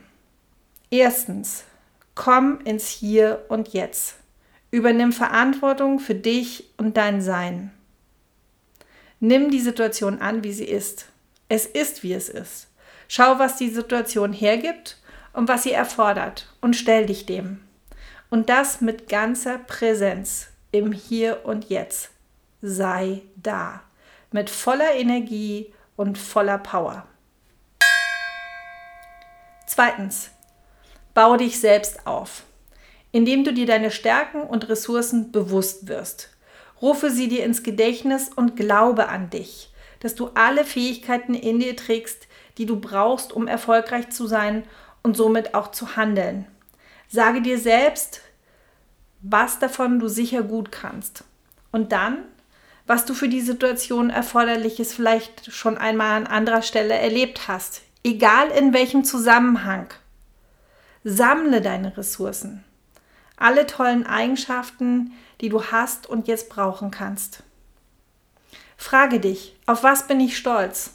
Erstens, 0.90 1.66
komm 2.16 2.60
ins 2.66 2.88
Hier 2.88 3.46
und 3.48 3.70
Jetzt. 3.70 4.16
Übernimm 4.72 5.12
Verantwortung 5.12 6.00
für 6.00 6.16
dich 6.16 6.74
und 6.78 6.98
dein 6.98 7.22
Sein. 7.22 7.72
Nimm 9.20 9.52
die 9.52 9.60
Situation 9.60 10.20
an, 10.20 10.44
wie 10.44 10.52
sie 10.52 10.66
ist. 10.66 11.06
Es 11.48 11.68
ist, 11.68 12.02
wie 12.02 12.14
es 12.14 12.28
ist. 12.28 12.68
Schau, 13.08 13.38
was 13.38 13.58
die 13.58 13.70
Situation 13.70 14.34
hergibt 14.34 14.98
und 15.32 15.48
was 15.48 15.64
sie 15.64 15.72
erfordert 15.72 16.52
und 16.60 16.76
stell 16.76 17.06
dich 17.06 17.28
dem. 17.28 17.60
Und 18.32 18.50
das 18.50 18.82
mit 18.82 19.10
ganzer 19.10 19.60
Präsenz 19.60 20.48
im 20.72 20.92
Hier 20.92 21.42
und 21.44 21.70
Jetzt. 21.70 22.10
Sei 22.64 23.22
da. 23.36 23.84
Mit 24.32 24.50
voller 24.50 24.96
Energie 24.96 25.72
und 25.96 26.18
voller 26.18 26.58
Power. 26.58 27.06
Zweitens, 29.66 30.32
bau 31.14 31.38
dich 31.38 31.60
selbst 31.60 32.06
auf, 32.06 32.44
indem 33.12 33.44
du 33.44 33.54
dir 33.54 33.66
deine 33.66 33.92
Stärken 33.92 34.42
und 34.42 34.70
Ressourcen 34.70 35.32
bewusst 35.32 35.88
wirst. 35.88 36.30
Rufe 36.82 37.10
sie 37.10 37.28
dir 37.28 37.46
ins 37.46 37.64
Gedächtnis 37.64 38.30
und 38.30 38.56
glaube 38.56 39.08
an 39.08 39.30
dich, 39.30 39.74
dass 40.00 40.16
du 40.16 40.32
alle 40.36 40.66
Fähigkeiten 40.66 41.34
in 41.34 41.60
dir 41.60 41.76
trägst, 41.76 42.28
die 42.58 42.66
du 42.66 42.80
brauchst, 42.80 43.32
um 43.32 43.48
erfolgreich 43.48 44.10
zu 44.10 44.28
sein 44.28 44.64
und 45.02 45.18
somit 45.18 45.56
auch 45.56 45.72
zu 45.72 45.96
handeln. 45.96 46.46
Sage 47.08 47.42
dir 47.42 47.60
selbst, 47.60 48.22
was 49.22 49.60
davon 49.60 50.00
du 50.00 50.08
sicher 50.08 50.44
gut 50.44 50.72
kannst. 50.72 51.24
Und 51.72 51.92
dann, 51.92 52.26
was 52.86 53.06
du 53.06 53.13
für 53.13 53.30
die 53.30 53.42
Situation 53.42 54.10
erforderliches 54.10 54.94
vielleicht 54.94 55.52
schon 55.54 55.78
einmal 55.78 56.18
an 56.18 56.28
anderer 56.28 56.62
Stelle 56.62 56.96
erlebt 56.96 57.48
hast, 57.48 57.82
egal 58.04 58.50
in 58.50 58.74
welchem 58.74 59.04
Zusammenhang. 59.04 59.88
Sammle 61.04 61.62
deine 61.62 61.96
Ressourcen. 61.98 62.63
Alle 63.38 63.66
tollen 63.66 64.06
Eigenschaften, 64.06 65.13
die 65.42 65.50
du 65.50 65.63
hast 65.66 66.08
und 66.08 66.28
jetzt 66.28 66.50
brauchen 66.50 66.92
kannst. 66.92 67.44
Frage 68.78 69.20
dich, 69.20 69.56
auf 69.66 69.84
was 69.84 70.08
bin 70.08 70.20
ich 70.20 70.38
stolz? 70.38 70.94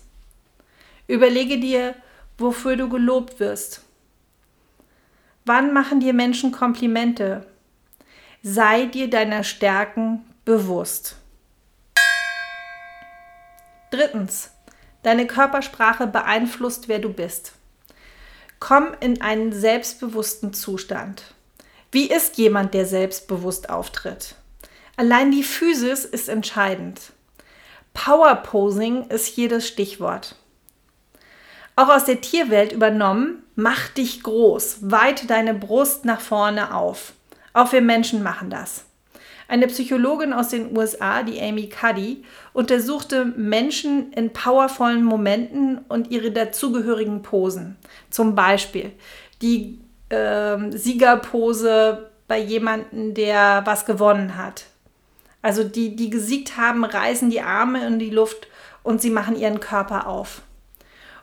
Überlege 1.06 1.58
dir, 1.58 1.94
wofür 2.36 2.76
du 2.76 2.88
gelobt 2.88 3.40
wirst. 3.40 3.82
Wann 5.44 5.72
machen 5.72 6.00
dir 6.00 6.12
Menschen 6.12 6.52
Komplimente? 6.52 7.46
Sei 8.42 8.86
dir 8.86 9.08
deiner 9.08 9.42
Stärken 9.42 10.24
bewusst. 10.44 11.16
Drittens, 13.98 14.50
deine 15.02 15.26
Körpersprache 15.26 16.06
beeinflusst, 16.06 16.86
wer 16.86 17.00
du 17.00 17.12
bist. 17.12 17.54
Komm 18.60 18.94
in 19.00 19.20
einen 19.22 19.52
selbstbewussten 19.52 20.52
Zustand. 20.54 21.24
Wie 21.90 22.08
ist 22.08 22.38
jemand, 22.38 22.74
der 22.74 22.86
selbstbewusst 22.86 23.70
auftritt? 23.70 24.36
Allein 24.96 25.32
die 25.32 25.42
Physis 25.42 26.04
ist 26.04 26.28
entscheidend. 26.28 27.12
Power 27.92 28.36
Posing 28.36 29.08
ist 29.08 29.26
hier 29.26 29.48
das 29.48 29.66
Stichwort. 29.66 30.36
Auch 31.74 31.88
aus 31.88 32.04
der 32.04 32.20
Tierwelt 32.20 32.70
übernommen, 32.70 33.42
mach 33.56 33.88
dich 33.88 34.22
groß, 34.22 34.78
weite 34.92 35.26
deine 35.26 35.54
Brust 35.54 36.04
nach 36.04 36.20
vorne 36.20 36.72
auf. 36.72 37.14
Auch 37.52 37.72
wir 37.72 37.82
Menschen 37.82 38.22
machen 38.22 38.48
das. 38.48 38.84
Eine 39.50 39.66
Psychologin 39.68 40.34
aus 40.34 40.48
den 40.48 40.76
USA, 40.76 41.22
die 41.22 41.40
Amy 41.40 41.70
Cuddy, 41.70 42.22
untersuchte 42.52 43.24
Menschen 43.24 44.12
in 44.12 44.30
powervollen 44.30 45.02
Momenten 45.02 45.78
und 45.88 46.10
ihre 46.10 46.30
dazugehörigen 46.30 47.22
Posen. 47.22 47.76
Zum 48.10 48.34
Beispiel 48.34 48.92
die 49.40 49.80
äh, 50.10 50.58
Siegerpose 50.70 52.10
bei 52.28 52.38
jemandem, 52.38 53.14
der 53.14 53.62
was 53.64 53.86
gewonnen 53.86 54.36
hat. 54.36 54.66
Also 55.40 55.64
die, 55.64 55.96
die 55.96 56.10
gesiegt 56.10 56.58
haben, 56.58 56.84
reißen 56.84 57.30
die 57.30 57.40
Arme 57.40 57.86
in 57.86 57.98
die 57.98 58.10
Luft 58.10 58.48
und 58.82 59.00
sie 59.00 59.10
machen 59.10 59.34
ihren 59.34 59.60
Körper 59.60 60.06
auf. 60.06 60.42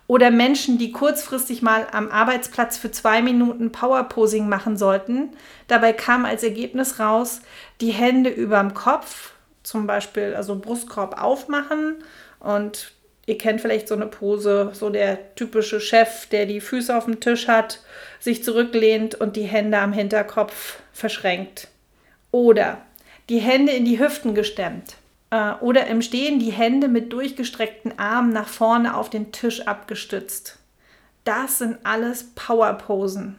Oder 0.07 0.29
Menschen, 0.29 0.77
die 0.77 0.91
kurzfristig 0.91 1.62
mal 1.62 1.88
am 1.91 2.09
Arbeitsplatz 2.09 2.77
für 2.77 2.91
zwei 2.91 3.21
Minuten 3.21 3.71
Powerposing 3.71 4.47
machen 4.47 4.77
sollten. 4.77 5.31
Dabei 5.67 5.93
kam 5.93 6.25
als 6.25 6.43
Ergebnis 6.43 7.00
raus, 7.00 7.41
die 7.81 7.91
Hände 7.91 8.29
überm 8.29 8.75
Kopf, 8.75 9.31
zum 9.63 9.88
Beispiel 9.88 10.35
also 10.35 10.59
Brustkorb 10.59 11.19
aufmachen 11.19 11.95
und 12.39 12.91
ihr 13.25 13.39
kennt 13.39 13.62
vielleicht 13.62 13.88
so 13.88 13.95
eine 13.95 14.05
Pose, 14.05 14.69
so 14.74 14.91
der 14.91 15.35
typische 15.35 15.81
Chef, 15.81 16.27
der 16.27 16.45
die 16.45 16.62
Füße 16.62 16.95
auf 16.95 17.05
dem 17.05 17.19
Tisch 17.19 17.47
hat, 17.47 17.79
sich 18.19 18.43
zurücklehnt 18.43 19.15
und 19.15 19.35
die 19.35 19.43
Hände 19.43 19.79
am 19.79 19.91
Hinterkopf 19.91 20.79
verschränkt. 20.93 21.69
Oder 22.29 22.77
die 23.29 23.39
Hände 23.39 23.71
in 23.71 23.85
die 23.85 24.00
Hüften 24.00 24.35
gestemmt. 24.35 24.97
Äh, 25.36 25.56
oder 25.60 25.88
im 25.88 26.01
Stehen 26.01 26.39
die 26.39 26.51
Hände 26.51 26.88
mit 26.88 27.12
durchgestreckten 27.12 28.00
Armen 28.00 28.32
nach 28.32 28.48
vorne 28.48 28.96
auf 28.96 29.10
den 29.10 29.32
Tisch 29.32 29.68
abgestützt. 29.68 30.60
Das 31.25 31.58
sind 31.58 31.80
alles 31.84 32.32
Powerposen. 32.36 33.38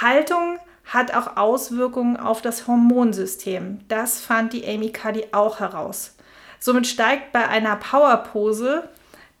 Haltung 0.00 0.58
hat 0.84 1.14
auch 1.14 1.36
Auswirkungen 1.36 2.16
auf 2.16 2.42
das 2.42 2.66
Hormonsystem. 2.66 3.80
Das 3.88 4.20
fand 4.20 4.52
die 4.52 4.66
Amy 4.66 4.90
Cuddy 4.90 5.26
auch 5.32 5.60
heraus. 5.60 6.16
Somit 6.58 6.86
steigt 6.86 7.32
bei 7.32 7.48
einer 7.48 7.76
Powerpose 7.76 8.88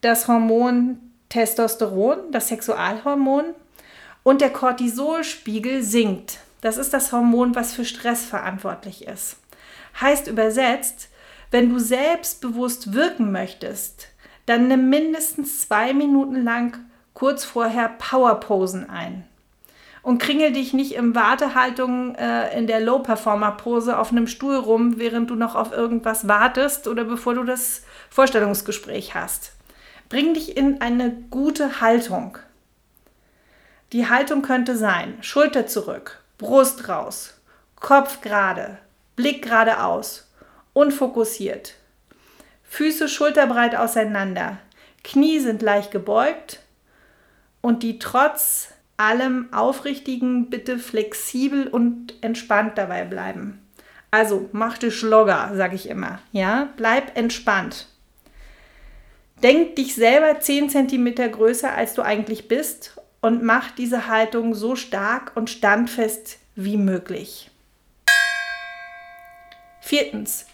das 0.00 0.28
Hormon 0.28 0.98
Testosteron, 1.28 2.30
das 2.30 2.48
Sexualhormon, 2.48 3.44
und 4.22 4.40
der 4.40 4.50
Cortisolspiegel 4.50 5.82
sinkt. 5.82 6.38
Das 6.60 6.76
ist 6.76 6.92
das 6.92 7.10
Hormon, 7.12 7.54
was 7.54 7.72
für 7.72 7.84
Stress 7.84 8.24
verantwortlich 8.24 9.06
ist. 9.08 9.36
Heißt 10.00 10.28
übersetzt, 10.28 11.08
wenn 11.52 11.68
du 11.68 11.78
selbstbewusst 11.78 12.94
wirken 12.94 13.30
möchtest, 13.30 14.08
dann 14.46 14.68
nimm 14.68 14.88
mindestens 14.88 15.60
zwei 15.60 15.92
Minuten 15.92 16.42
lang 16.42 16.78
kurz 17.14 17.44
vorher 17.44 17.90
Powerposen 17.90 18.88
ein. 18.90 19.24
Und 20.02 20.18
kringel 20.18 20.52
dich 20.52 20.72
nicht 20.72 20.94
im 20.94 21.14
Wartehaltung 21.14 22.16
äh, 22.16 22.58
in 22.58 22.66
der 22.66 22.80
Low-Performer-Pose 22.80 23.96
auf 23.96 24.10
einem 24.10 24.26
Stuhl 24.26 24.56
rum, 24.56 24.98
während 24.98 25.30
du 25.30 25.36
noch 25.36 25.54
auf 25.54 25.70
irgendwas 25.72 26.26
wartest 26.26 26.88
oder 26.88 27.04
bevor 27.04 27.34
du 27.34 27.44
das 27.44 27.82
Vorstellungsgespräch 28.10 29.14
hast. 29.14 29.52
Bring 30.08 30.34
dich 30.34 30.56
in 30.56 30.80
eine 30.80 31.12
gute 31.30 31.80
Haltung. 31.80 32.38
Die 33.92 34.08
Haltung 34.08 34.42
könnte 34.42 34.76
sein: 34.76 35.18
Schulter 35.20 35.68
zurück, 35.68 36.20
Brust 36.38 36.88
raus, 36.88 37.38
Kopf 37.76 38.22
gerade, 38.22 38.78
Blick 39.14 39.42
geradeaus, 39.42 40.21
unfokussiert. 40.72 41.74
Füße 42.64 43.08
schulterbreit 43.08 43.76
auseinander, 43.76 44.58
Knie 45.04 45.40
sind 45.40 45.62
leicht 45.62 45.90
gebeugt 45.90 46.60
und 47.60 47.82
die 47.82 47.98
trotz 47.98 48.68
allem 48.96 49.52
Aufrichtigen 49.52 50.48
bitte 50.48 50.78
flexibel 50.78 51.66
und 51.66 52.14
entspannt 52.22 52.78
dabei 52.78 53.04
bleiben. 53.04 53.60
Also 54.10 54.48
mach 54.52 54.78
dich 54.78 55.02
locker, 55.02 55.52
sage 55.54 55.74
ich 55.74 55.88
immer. 55.88 56.20
Ja, 56.32 56.68
bleib 56.76 57.16
entspannt. 57.16 57.88
Denk 59.42 59.74
dich 59.76 59.94
selber 59.94 60.38
10 60.38 60.70
cm 60.70 61.32
größer, 61.32 61.74
als 61.74 61.94
du 61.94 62.02
eigentlich 62.02 62.46
bist 62.46 63.00
und 63.20 63.42
mach 63.42 63.70
diese 63.72 64.06
Haltung 64.06 64.54
so 64.54 64.76
stark 64.76 65.32
und 65.34 65.50
standfest 65.50 66.38
wie 66.54 66.76
möglich. 66.76 67.50
Viertens, 69.80 70.46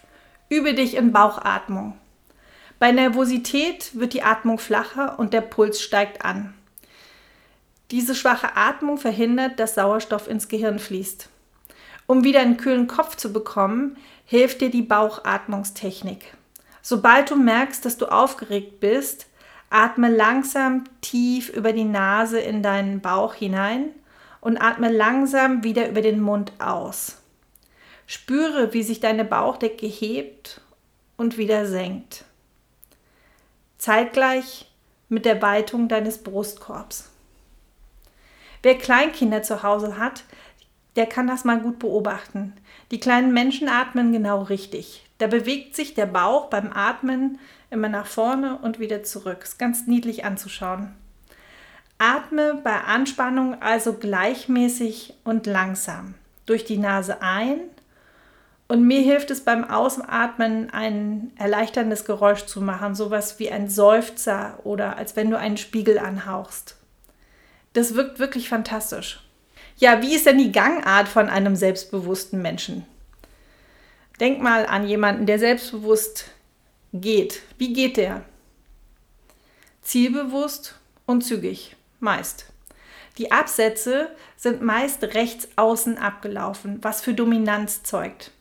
Übe 0.50 0.74
dich 0.74 0.96
in 0.96 1.12
Bauchatmung. 1.12 1.98
Bei 2.78 2.92
Nervosität 2.92 3.98
wird 3.98 4.14
die 4.14 4.22
Atmung 4.22 4.58
flacher 4.58 5.18
und 5.18 5.32
der 5.32 5.40
Puls 5.42 5.82
steigt 5.82 6.24
an. 6.24 6.54
Diese 7.90 8.14
schwache 8.14 8.56
Atmung 8.56 8.98
verhindert, 8.98 9.58
dass 9.58 9.74
Sauerstoff 9.74 10.28
ins 10.28 10.48
Gehirn 10.48 10.78
fließt. 10.78 11.28
Um 12.06 12.24
wieder 12.24 12.40
einen 12.40 12.56
kühlen 12.56 12.86
Kopf 12.86 13.16
zu 13.16 13.32
bekommen, 13.32 13.96
hilft 14.24 14.60
dir 14.60 14.70
die 14.70 14.82
Bauchatmungstechnik. 14.82 16.32
Sobald 16.80 17.30
du 17.30 17.36
merkst, 17.36 17.84
dass 17.84 17.98
du 17.98 18.06
aufgeregt 18.06 18.80
bist, 18.80 19.26
atme 19.68 20.08
langsam 20.08 20.84
tief 21.02 21.50
über 21.50 21.74
die 21.74 21.84
Nase 21.84 22.40
in 22.40 22.62
deinen 22.62 23.00
Bauch 23.00 23.34
hinein 23.34 23.90
und 24.40 24.56
atme 24.56 24.90
langsam 24.90 25.64
wieder 25.64 25.88
über 25.90 26.00
den 26.00 26.20
Mund 26.20 26.52
aus. 26.58 27.18
Spüre, 28.10 28.72
wie 28.72 28.82
sich 28.82 29.00
deine 29.00 29.26
Bauchdecke 29.26 29.86
hebt 29.86 30.62
und 31.18 31.36
wieder 31.36 31.66
senkt. 31.66 32.24
Zeitgleich 33.76 34.72
mit 35.10 35.26
der 35.26 35.42
Weitung 35.42 35.88
deines 35.88 36.16
Brustkorbs. 36.16 37.10
Wer 38.62 38.78
Kleinkinder 38.78 39.42
zu 39.42 39.62
Hause 39.62 39.98
hat, 39.98 40.24
der 40.96 41.04
kann 41.04 41.26
das 41.26 41.44
mal 41.44 41.60
gut 41.60 41.78
beobachten. 41.78 42.54
Die 42.92 42.98
kleinen 42.98 43.34
Menschen 43.34 43.68
atmen 43.68 44.10
genau 44.10 44.40
richtig. 44.40 45.06
Da 45.18 45.26
bewegt 45.26 45.76
sich 45.76 45.92
der 45.92 46.06
Bauch 46.06 46.46
beim 46.46 46.72
Atmen 46.72 47.38
immer 47.70 47.90
nach 47.90 48.06
vorne 48.06 48.56
und 48.62 48.78
wieder 48.78 49.02
zurück. 49.02 49.40
Ist 49.42 49.58
ganz 49.58 49.86
niedlich 49.86 50.24
anzuschauen. 50.24 50.94
Atme 51.98 52.58
bei 52.64 52.80
Anspannung 52.80 53.60
also 53.60 53.92
gleichmäßig 53.92 55.12
und 55.24 55.44
langsam 55.44 56.14
durch 56.46 56.64
die 56.64 56.78
Nase 56.78 57.20
ein 57.20 57.60
und 58.68 58.86
mir 58.86 59.00
hilft 59.00 59.30
es 59.30 59.40
beim 59.40 59.64
Ausatmen 59.64 60.70
ein 60.70 61.32
erleichterndes 61.36 62.04
Geräusch 62.04 62.44
zu 62.44 62.60
machen, 62.60 62.94
sowas 62.94 63.38
wie 63.38 63.50
ein 63.50 63.70
Seufzer 63.70 64.58
oder 64.62 64.98
als 64.98 65.16
wenn 65.16 65.30
du 65.30 65.38
einen 65.38 65.56
Spiegel 65.56 65.98
anhauchst. 65.98 66.76
Das 67.72 67.94
wirkt 67.94 68.18
wirklich 68.18 68.48
fantastisch. 68.48 69.20
Ja, 69.78 70.02
wie 70.02 70.14
ist 70.14 70.26
denn 70.26 70.38
die 70.38 70.52
Gangart 70.52 71.08
von 71.08 71.30
einem 71.30 71.56
selbstbewussten 71.56 72.42
Menschen? 72.42 72.84
Denk 74.20 74.42
mal 74.42 74.66
an 74.66 74.86
jemanden, 74.86 75.24
der 75.24 75.38
selbstbewusst 75.38 76.26
geht. 76.92 77.42
Wie 77.56 77.72
geht 77.72 77.96
der? 77.96 78.22
Zielbewusst 79.80 80.74
und 81.06 81.22
zügig, 81.22 81.76
meist. 82.00 82.46
Die 83.16 83.32
Absätze 83.32 84.10
sind 84.36 84.60
meist 84.60 85.02
rechts 85.02 85.48
außen 85.56 85.96
abgelaufen, 85.96 86.78
was 86.82 87.00
für 87.00 87.14
Dominanz 87.14 87.82
zeugt. 87.82 88.32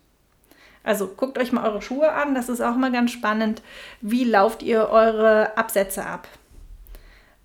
Also 0.87 1.07
guckt 1.07 1.37
euch 1.37 1.51
mal 1.51 1.67
eure 1.67 1.81
Schuhe 1.81 2.13
an, 2.13 2.33
das 2.33 2.47
ist 2.47 2.61
auch 2.61 2.77
mal 2.77 2.93
ganz 2.93 3.11
spannend. 3.11 3.61
Wie 3.99 4.23
lauft 4.23 4.63
ihr 4.63 4.87
eure 4.87 5.57
Absätze 5.57 6.05
ab? 6.05 6.29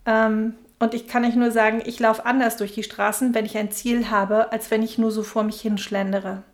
Ähm, 0.07 0.55
und 0.79 0.95
ich 0.95 1.09
kann 1.09 1.25
euch 1.25 1.35
nur 1.35 1.51
sagen, 1.51 1.83
ich 1.85 1.99
laufe 1.99 2.25
anders 2.25 2.57
durch 2.57 2.73
die 2.73 2.85
Straßen, 2.85 3.35
wenn 3.35 3.45
ich 3.45 3.59
ein 3.59 3.73
Ziel 3.73 4.11
habe, 4.11 4.53
als 4.53 4.71
wenn 4.71 4.85
ich 4.85 4.97
nur 4.97 5.11
so 5.11 5.25
vor 5.25 5.43
mich 5.43 5.61
hinschlendere. 5.61 6.45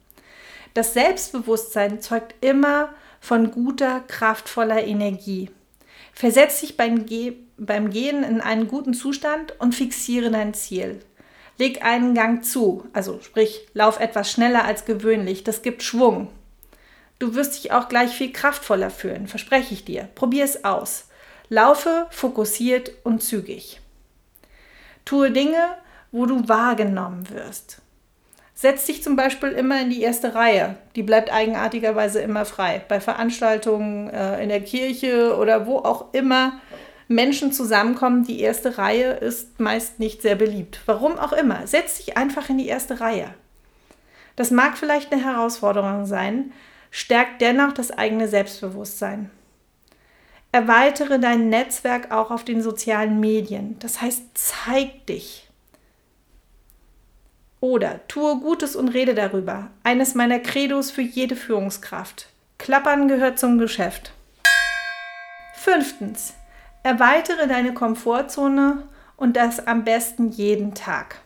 Das 0.73 0.95
Selbstbewusstsein 0.95 2.01
zeugt 2.01 2.35
immer 2.41 2.89
von 3.21 3.51
guter, 3.51 4.01
kraftvoller 4.01 4.83
Energie. 4.83 5.51
Versetz 6.15 6.61
dich 6.61 6.79
beim, 6.79 7.05
Ge 7.05 7.35
beim 7.59 7.91
Gehen 7.91 8.25
in 8.25 8.41
einen 8.41 8.67
guten 8.67 8.95
Zustand 8.95 9.61
und 9.61 9.75
fixiere 9.75 10.31
dein 10.31 10.55
Ziel. 10.55 11.01
Leg 11.59 11.85
einen 11.85 12.15
Gang 12.15 12.43
zu, 12.47 12.87
also 12.95 13.21
sprich, 13.21 13.67
lauf 13.75 14.01
etwas 14.01 14.33
schneller 14.33 14.65
als 14.65 14.87
gewöhnlich. 14.87 15.45
Das 15.45 15.61
gibt 15.61 15.83
Schwung. 15.83 16.29
Du 17.19 17.35
wirst 17.35 17.57
dich 17.57 17.73
auch 17.73 17.89
gleich 17.89 18.13
viel 18.13 18.33
kraftvoller 18.33 18.91
fühlen, 18.91 19.27
verspreche 19.27 19.75
ich 19.75 19.85
dir. 19.85 20.09
Probier 20.15 20.45
es 20.45 20.65
aus. 20.65 21.09
Laufe 21.49 22.07
fokussiert 22.11 22.93
und 23.05 23.23
zügig. 23.23 23.81
Tue 25.05 25.31
Dinge, 25.31 25.77
wo 26.13 26.27
du 26.27 26.49
wahrgenommen 26.49 27.29
wirst. 27.31 27.81
Setz 28.55 28.87
dich 28.87 29.03
zum 29.03 29.15
Beispiel 29.15 29.51
immer 29.51 29.81
in 29.81 29.91
die 29.91 30.03
erste 30.03 30.35
Reihe. 30.35 30.77
Die 30.97 31.03
bleibt 31.03 31.33
eigenartigerweise 31.33 32.21
immer 32.21 32.45
frei. 32.45 32.83
Bei 32.89 33.01
Veranstaltungen 33.01 34.11
äh, 34.11 34.43
in 34.43 34.49
der 34.49 34.61
Kirche 34.61 35.37
oder 35.37 35.67
wo 35.67 35.79
auch 35.79 36.13
immer 36.13 36.61
Menschen 37.07 37.53
zusammenkommen, 37.53 38.25
die 38.25 38.41
erste 38.41 38.77
Reihe 38.77 39.13
ist 39.13 39.61
meist 39.61 39.99
nicht 39.99 40.23
sehr 40.23 40.35
beliebt. 40.35 40.81
Warum 40.87 41.19
auch 41.19 41.33
immer. 41.33 41.67
Setz 41.67 41.99
dich 41.99 42.17
einfach 42.17 42.51
in 42.51 42.59
die 42.59 42.69
erste 42.69 43.01
Reihe. 43.01 43.33
Das 44.37 44.51
mag 44.51 44.77
vielleicht 44.77 45.13
eine 45.13 45.25
Herausforderung 45.25 46.05
sein, 46.05 46.53
stärkt 46.91 47.41
dennoch 47.41 47.73
das 47.73 47.91
eigene 47.91 48.29
Selbstbewusstsein. 48.29 49.31
Erweitere 50.51 51.19
dein 51.19 51.51
Netzwerk 51.51 52.11
auch 52.11 52.31
auf 52.31 52.45
den 52.45 52.63
sozialen 52.63 53.21
Medien. 53.21 53.79
Das 53.81 54.01
heißt, 54.01 54.23
zeig 54.35 55.07
dich. 55.07 55.49
Oder 57.61 58.07
tue 58.09 58.39
Gutes 58.39 58.77
und 58.77 58.89
rede 58.89 59.15
darüber. 59.15 59.71
Eines 59.83 60.15
meiner 60.15 60.39
Credos 60.39 60.91
für 60.91 61.03
jede 61.03 61.37
Führungskraft. 61.37 62.29
Klappern 62.57 63.09
gehört 63.09 63.39
zum 63.39 63.59
Geschäft. 63.59 64.13
Fünftens. 65.55 66.35
Erweitere 66.83 67.47
deine 67.49 67.75
Komfortzone 67.75 68.85
und 69.17 69.37
das 69.37 69.67
am 69.67 69.85
besten 69.85 70.31
jeden 70.31 70.75
Tag. 70.75 71.21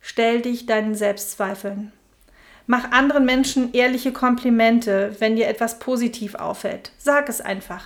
Stell 0.00 0.42
dich 0.42 0.66
deinen 0.66 0.94
Selbstzweifeln. 0.94 1.92
Mach 2.66 2.90
anderen 2.92 3.24
Menschen 3.24 3.72
ehrliche 3.74 4.12
Komplimente, 4.12 5.14
wenn 5.18 5.36
dir 5.36 5.48
etwas 5.48 5.78
positiv 5.78 6.34
auffällt. 6.34 6.92
Sag 6.98 7.28
es 7.28 7.40
einfach. 7.40 7.84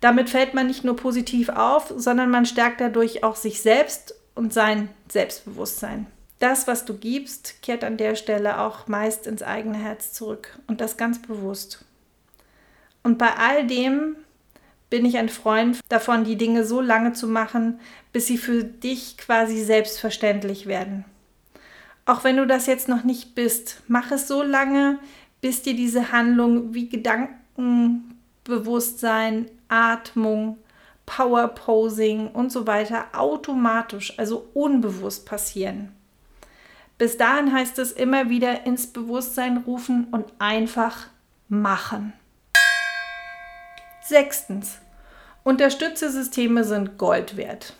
Damit 0.00 0.30
fällt 0.30 0.54
man 0.54 0.66
nicht 0.66 0.82
nur 0.82 0.96
positiv 0.96 1.48
auf, 1.50 1.92
sondern 1.96 2.30
man 2.30 2.46
stärkt 2.46 2.80
dadurch 2.80 3.22
auch 3.22 3.36
sich 3.36 3.62
selbst 3.62 4.14
und 4.34 4.52
sein 4.52 4.88
Selbstbewusstsein. 5.08 6.06
Das, 6.38 6.66
was 6.66 6.86
du 6.86 6.96
gibst, 6.96 7.60
kehrt 7.62 7.84
an 7.84 7.98
der 7.98 8.14
Stelle 8.14 8.60
auch 8.60 8.88
meist 8.88 9.26
ins 9.26 9.42
eigene 9.42 9.76
Herz 9.76 10.12
zurück 10.12 10.58
und 10.66 10.80
das 10.80 10.96
ganz 10.96 11.20
bewusst. 11.20 11.84
Und 13.02 13.18
bei 13.18 13.36
all 13.36 13.66
dem 13.66 14.16
bin 14.88 15.04
ich 15.04 15.18
ein 15.18 15.28
Freund 15.28 15.80
davon, 15.88 16.24
die 16.24 16.36
Dinge 16.36 16.64
so 16.64 16.80
lange 16.80 17.12
zu 17.12 17.28
machen, 17.28 17.78
bis 18.12 18.26
sie 18.26 18.38
für 18.38 18.64
dich 18.64 19.18
quasi 19.18 19.62
selbstverständlich 19.62 20.66
werden. 20.66 21.04
Auch 22.10 22.24
wenn 22.24 22.36
du 22.38 22.44
das 22.44 22.66
jetzt 22.66 22.88
noch 22.88 23.04
nicht 23.04 23.36
bist, 23.36 23.82
mach 23.86 24.10
es 24.10 24.26
so 24.26 24.42
lange, 24.42 24.98
bis 25.40 25.62
dir 25.62 25.76
diese 25.76 26.10
Handlung 26.10 26.74
wie 26.74 26.88
Gedankenbewusstsein, 26.88 29.48
Atmung, 29.68 30.58
Power 31.06 31.46
Posing 31.46 32.26
und 32.26 32.50
so 32.50 32.66
weiter 32.66 33.04
automatisch, 33.12 34.18
also 34.18 34.48
unbewusst 34.54 35.24
passieren. 35.24 35.92
Bis 36.98 37.16
dahin 37.16 37.52
heißt 37.52 37.78
es 37.78 37.92
immer 37.92 38.28
wieder 38.28 38.66
ins 38.66 38.88
Bewusstsein 38.88 39.58
rufen 39.58 40.08
und 40.10 40.24
einfach 40.40 41.06
machen. 41.48 42.12
Sechstens. 44.02 44.78
Unterstützesysteme 45.44 46.64
sind 46.64 46.98
Gold 46.98 47.36
wert. 47.36 47.74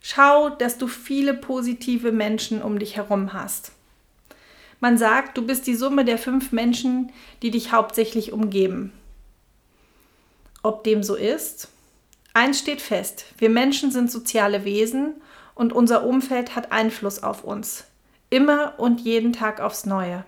Schau, 0.00 0.50
dass 0.50 0.78
du 0.78 0.86
viele 0.86 1.34
positive 1.34 2.12
Menschen 2.12 2.62
um 2.62 2.78
dich 2.78 2.96
herum 2.96 3.32
hast. 3.32 3.72
Man 4.80 4.96
sagt, 4.96 5.36
du 5.36 5.42
bist 5.42 5.66
die 5.66 5.74
Summe 5.74 6.04
der 6.04 6.18
fünf 6.18 6.52
Menschen, 6.52 7.10
die 7.42 7.50
dich 7.50 7.72
hauptsächlich 7.72 8.32
umgeben. 8.32 8.92
Ob 10.62 10.84
dem 10.84 11.02
so 11.02 11.16
ist? 11.16 11.68
Eins 12.34 12.60
steht 12.60 12.80
fest, 12.80 13.26
wir 13.38 13.50
Menschen 13.50 13.90
sind 13.90 14.10
soziale 14.10 14.64
Wesen 14.64 15.14
und 15.54 15.72
unser 15.72 16.04
Umfeld 16.04 16.54
hat 16.54 16.70
Einfluss 16.70 17.22
auf 17.22 17.42
uns. 17.42 17.84
Immer 18.30 18.74
und 18.78 19.00
jeden 19.00 19.32
Tag 19.32 19.60
aufs 19.60 19.86
Neue. 19.86 20.24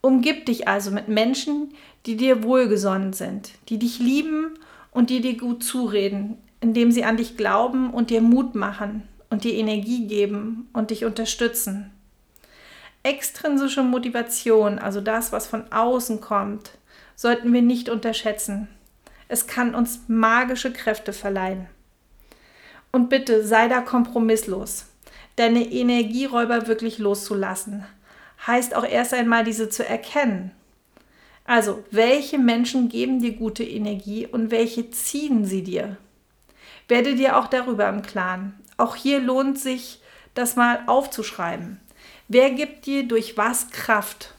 Umgib 0.00 0.46
dich 0.46 0.68
also 0.68 0.90
mit 0.90 1.08
Menschen, 1.08 1.74
die 2.06 2.16
dir 2.16 2.42
wohlgesonnen 2.42 3.12
sind, 3.12 3.52
die 3.68 3.78
dich 3.78 3.98
lieben 3.98 4.58
und 4.90 5.10
die 5.10 5.20
dir 5.20 5.36
gut 5.36 5.64
zureden, 5.64 6.38
indem 6.60 6.92
sie 6.92 7.04
an 7.04 7.16
dich 7.16 7.36
glauben 7.36 7.90
und 7.90 8.10
dir 8.10 8.20
Mut 8.20 8.54
machen 8.54 9.06
und 9.30 9.44
dir 9.44 9.54
Energie 9.54 10.06
geben 10.06 10.68
und 10.72 10.90
dich 10.90 11.04
unterstützen. 11.04 11.90
Extrinsische 13.02 13.82
Motivation, 13.82 14.78
also 14.78 15.00
das, 15.00 15.32
was 15.32 15.46
von 15.46 15.70
außen 15.72 16.20
kommt, 16.20 16.72
sollten 17.14 17.52
wir 17.52 17.62
nicht 17.62 17.88
unterschätzen. 17.88 18.68
Es 19.28 19.46
kann 19.46 19.74
uns 19.74 20.00
magische 20.08 20.72
Kräfte 20.72 21.12
verleihen. 21.12 21.66
Und 22.90 23.08
bitte 23.08 23.46
sei 23.46 23.68
da 23.68 23.80
kompromisslos. 23.80 24.86
Deine 25.36 25.70
Energieräuber 25.70 26.66
wirklich 26.66 26.98
loszulassen, 26.98 27.84
heißt 28.46 28.74
auch 28.74 28.84
erst 28.84 29.14
einmal 29.14 29.44
diese 29.44 29.68
zu 29.68 29.86
erkennen. 29.86 30.50
Also, 31.44 31.84
welche 31.90 32.38
Menschen 32.38 32.88
geben 32.88 33.20
dir 33.20 33.32
gute 33.32 33.64
Energie 33.64 34.26
und 34.26 34.50
welche 34.50 34.90
ziehen 34.90 35.44
sie 35.44 35.62
dir? 35.62 35.96
Werde 36.88 37.14
dir 37.14 37.36
auch 37.36 37.46
darüber 37.46 37.88
im 37.88 38.02
Klaren. 38.02 38.54
Auch 38.76 38.96
hier 38.96 39.20
lohnt 39.20 39.58
sich, 39.58 40.00
das 40.34 40.56
mal 40.56 40.80
aufzuschreiben. 40.86 41.80
Wer 42.28 42.50
gibt 42.50 42.86
dir 42.86 43.06
durch 43.06 43.36
was 43.36 43.70
Kraft? 43.70 44.34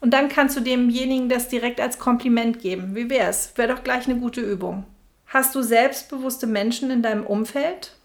Und 0.00 0.10
dann 0.10 0.28
kannst 0.28 0.56
du 0.56 0.60
demjenigen 0.60 1.28
das 1.28 1.48
direkt 1.48 1.80
als 1.80 1.98
Kompliment 1.98 2.60
geben. 2.60 2.94
Wie 2.94 3.10
wär's? 3.10 3.52
Wäre 3.56 3.74
doch 3.74 3.82
gleich 3.82 4.06
eine 4.06 4.18
gute 4.18 4.40
Übung. 4.40 4.84
Hast 5.26 5.54
du 5.54 5.62
selbstbewusste 5.62 6.46
Menschen 6.46 6.90
in 6.90 7.02
deinem 7.02 7.26
Umfeld? 7.26 7.96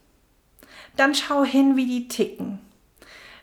Dann 0.96 1.16
schau 1.16 1.44
hin, 1.44 1.76
wie 1.78 1.86
die 1.86 2.08
ticken. 2.08 2.60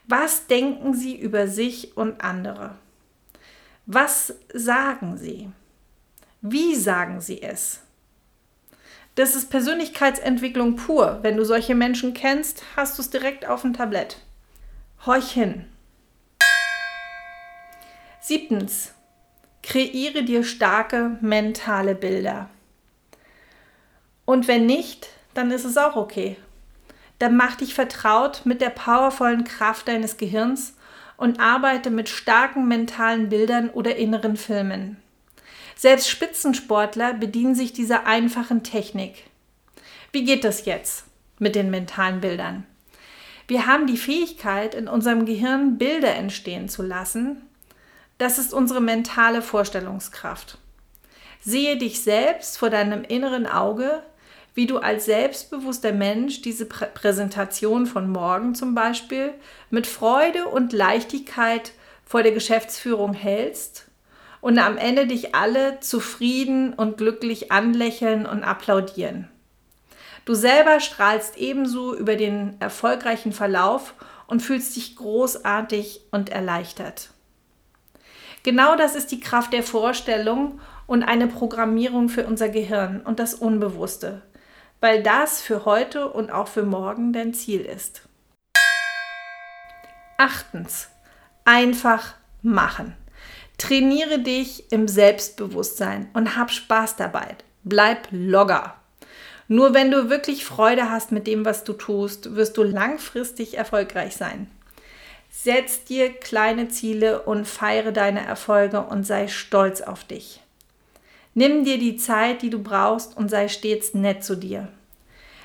Was 0.07 0.47
denken 0.47 0.95
sie 0.95 1.17
über 1.17 1.49
sich 1.49 1.97
und 1.97 2.23
andere? 2.23 2.75
Was 3.87 4.35
sagen 4.53 5.17
sie? 5.17 5.51
Wie 6.41 6.75
sagen 6.75 7.21
sie 7.21 7.43
es? 7.43 7.81
Das 9.19 9.35
ist 9.35 9.51
Persönlichkeitsentwicklung 9.51 10.77
pur. 10.77 11.19
Wenn 11.23 11.37
du 11.37 11.45
solche 11.45 11.75
Menschen 11.75 12.15
kennst, 12.15 12.63
hast 12.77 12.97
du 12.97 13.03
es 13.03 13.11
direkt 13.11 13.49
auf 13.49 13.63
dem 13.63 13.73
Tablett. 13.73 14.19
Horch 15.05 15.33
hin. 15.33 15.65
Siebtens. 18.21 18.95
Kreiere 19.65 20.23
dir 20.23 20.45
starke 20.45 21.19
mentale 21.21 21.97
Bilder. 21.97 22.49
Und 24.25 24.47
wenn 24.47 24.67
nicht, 24.67 25.09
dann 25.35 25.51
ist 25.51 25.65
es 25.65 25.77
auch 25.77 25.97
okay. 25.97 26.37
Dann 27.19 27.37
mach 27.37 27.57
dich 27.57 27.75
vertraut 27.75 28.43
mit 28.45 28.61
der 28.61 28.71
powervollen 28.71 29.43
Kraft 29.43 29.89
deines 29.89 30.17
Gehirns 30.17 30.77
und 31.17 31.41
arbeite 31.41 31.91
mit 31.91 32.09
starken 32.09 32.69
mentalen 32.69 33.31
Bildern 33.31 33.69
oder 33.71 33.97
inneren 33.97 34.37
Filmen. 34.37 35.03
Selbst 35.79 36.11
Spitzensportler 36.11 37.15
bedienen 37.15 37.55
sich 37.55 37.73
dieser 37.73 38.05
einfachen 38.05 38.65
Technik. 38.65 39.23
Wie 40.11 40.25
geht 40.25 40.43
das 40.43 40.65
jetzt 40.67 41.05
mit 41.39 41.55
den 41.55 41.71
mentalen 41.71 42.21
Bildern? 42.21 42.67
Wir 43.47 43.69
haben 43.69 43.87
die 43.87 43.97
Fähigkeit, 43.97 44.75
in 44.75 44.89
unserem 44.89 45.25
Gehirn 45.25 45.79
Bilder 45.79 46.17
entstehen 46.17 46.69
zu 46.69 46.83
lassen. 46.83 47.43
Das 48.19 48.39
ist 48.39 48.53
unsere 48.53 48.81
mentale 48.81 49.41
Vorstellungskraft. 49.41 50.59
Sehe 51.45 51.77
dich 51.77 52.03
selbst 52.03 52.59
vor 52.59 52.71
deinem 52.71 53.05
inneren 53.05 53.47
Auge, 53.47 54.03
wie 54.57 54.67
du 54.67 54.79
als 54.79 55.05
selbstbewusster 55.05 55.93
Mensch 55.93 56.43
diese 56.43 56.67
Prä 56.67 56.87
Präsentation 56.93 57.87
von 57.87 58.11
morgen 58.11 58.57
zum 58.57 58.75
Beispiel 58.75 59.33
mit 59.71 59.87
Freude 59.87 60.47
und 60.47 60.73
Leichtigkeit 60.73 61.71
vor 62.05 62.25
der 62.25 62.33
Geschäftsführung 62.33 63.15
hältst 63.15 63.88
und 64.49 64.59
am 64.59 64.79
Ende 64.79 65.07
dich 65.07 65.35
alle 65.35 65.79
zufrieden 65.81 66.73
und 66.73 66.97
glücklich 66.97 67.53
anlächeln 67.53 68.25
und 68.25 68.43
applaudieren. 68.43 69.29
Du 70.25 70.35
selber 70.35 70.81
strahlst 70.81 71.37
ebenso 71.37 71.95
über 71.95 72.17
den 72.17 72.57
erfolgreichen 72.59 73.33
Verlauf 73.33 73.93
und 74.27 74.41
fühlst 74.41 74.75
dich 74.75 74.97
großartig 74.97 76.01
und 76.11 76.31
erleichtert. 76.31 77.11
Genau 78.43 78.75
das 78.75 78.97
ist 78.97 79.13
die 79.13 79.21
Kraft 79.21 79.53
der 79.53 79.63
Vorstellung 79.63 80.61
und 80.87 81.03
eine 81.03 81.27
Programmierung 81.27 82.09
für 82.09 82.27
unser 82.27 82.49
Gehirn 82.49 83.03
und 83.05 83.21
das 83.21 83.35
Unbewusste 83.35 84.23
weil 84.81 85.03
das 85.03 85.41
für 85.41 85.65
heute 85.65 86.09
und 86.09 86.31
auch 86.31 86.49
für 86.49 86.63
morgen 86.63 87.13
dein 87.13 87.35
Ziel 87.35 87.63
ist. 87.63 88.03
Achtens, 90.17 90.89
einfach 91.45 92.15
machen. 92.43 92.97
Trainiere 93.59 94.21
dich 94.21 94.73
im 94.73 94.89
Selbstbewusstsein 94.89 96.09
und 96.15 96.37
hab 96.37 96.51
Spaß 96.51 96.97
dabei. 96.97 97.37
Bleib 97.65 98.09
logger. 98.11 98.75
Nur 99.49 99.75
wenn 99.75 99.91
du 99.91 100.11
wirklich 100.11 100.45
Freude 100.45 100.91
hast 100.91 101.11
mit 101.11 101.27
dem, 101.27 101.45
was 101.45 101.65
du 101.65 101.73
tust, 101.73 102.37
wirst 102.37 102.57
du 102.57 102.63
langfristig 102.63 103.57
erfolgreich 103.57 104.17
sein. 104.17 104.49
Setz 105.31 105.85
dir 105.85 106.11
kleine 106.13 106.69
Ziele 106.69 107.23
und 107.23 107.47
feiere 107.47 107.93
deine 107.93 108.25
Erfolge 108.25 108.81
und 108.81 109.05
sei 109.05 109.29
stolz 109.29 109.81
auf 109.81 110.05
dich. 110.05 110.41
Nimm 111.35 111.65
dir 111.65 111.79
die 111.79 111.97
Zeit, 111.97 112.43
die 112.43 112.51
du 112.51 112.63
brauchst 112.63 113.17
und 113.17 113.29
sei 113.29 113.49
stets 113.49 113.95
nett 113.95 114.25
zu 114.25 114.37
dir. 114.37 114.69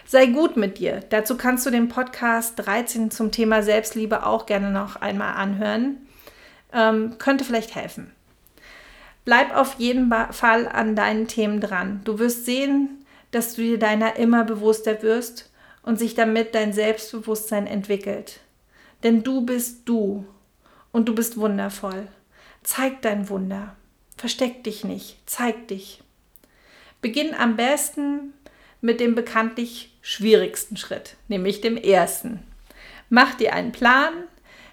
Sei 0.06 0.26
gut 0.28 0.58
mit 0.58 0.80
dir. 0.80 1.02
Dazu 1.10 1.38
kannst 1.38 1.66
du 1.66 1.70
den 1.70 1.88
Podcast 1.88 2.54
13 2.58 3.10
zum 3.12 3.32
Thema 3.32 3.64
Selbstliebe 3.64 4.26
auch 4.26 4.46
gerne 4.46 4.72
noch 4.72 4.98
einmal 4.98 5.36
anhören. 5.36 5.98
Ähm, 6.74 7.18
könnte 7.20 7.44
vielleicht 7.44 7.76
helfen. 7.76 8.12
Bleib 9.26 9.56
auf 9.56 9.76
jeden 9.78 10.14
Fall 10.32 10.68
an 10.68 10.96
deinen 10.96 11.28
Themen 11.28 11.62
dran. 11.62 12.02
Du 12.04 12.20
wirst 12.20 12.46
sehen, 12.46 13.06
dass 13.32 13.56
du 13.56 13.62
dir 13.62 13.80
deiner 13.80 14.18
immer 14.18 14.44
bewusster 14.44 15.02
wirst 15.02 15.52
und 15.82 15.98
sich 15.98 16.14
damit 16.16 16.56
dein 16.56 16.74
Selbstbewusstsein 16.74 17.68
entwickelt. 17.68 18.40
Denn 19.04 19.24
du 19.24 19.42
bist 19.42 19.82
du 19.86 20.26
und 20.92 21.08
du 21.08 21.16
bist 21.16 21.38
wundervoll. 21.38 22.08
Zeig 22.64 23.02
dein 23.02 23.30
Wunder. 23.30 23.76
Versteck 24.18 24.64
dich 24.64 24.84
nicht, 24.84 25.18
zeig 25.26 25.68
dich. 25.68 26.02
Beginn 27.02 27.34
am 27.34 27.58
besten 27.58 28.34
mit 28.80 29.00
dem 29.00 29.16
bekanntlich 29.16 29.94
schwierigsten 30.02 30.78
Schritt, 30.78 31.16
nämlich 31.28 31.62
dem 31.62 31.76
ersten. 31.78 32.44
Mach 33.10 33.34
dir 33.36 33.54
einen 33.54 33.72
Plan, 33.72 34.14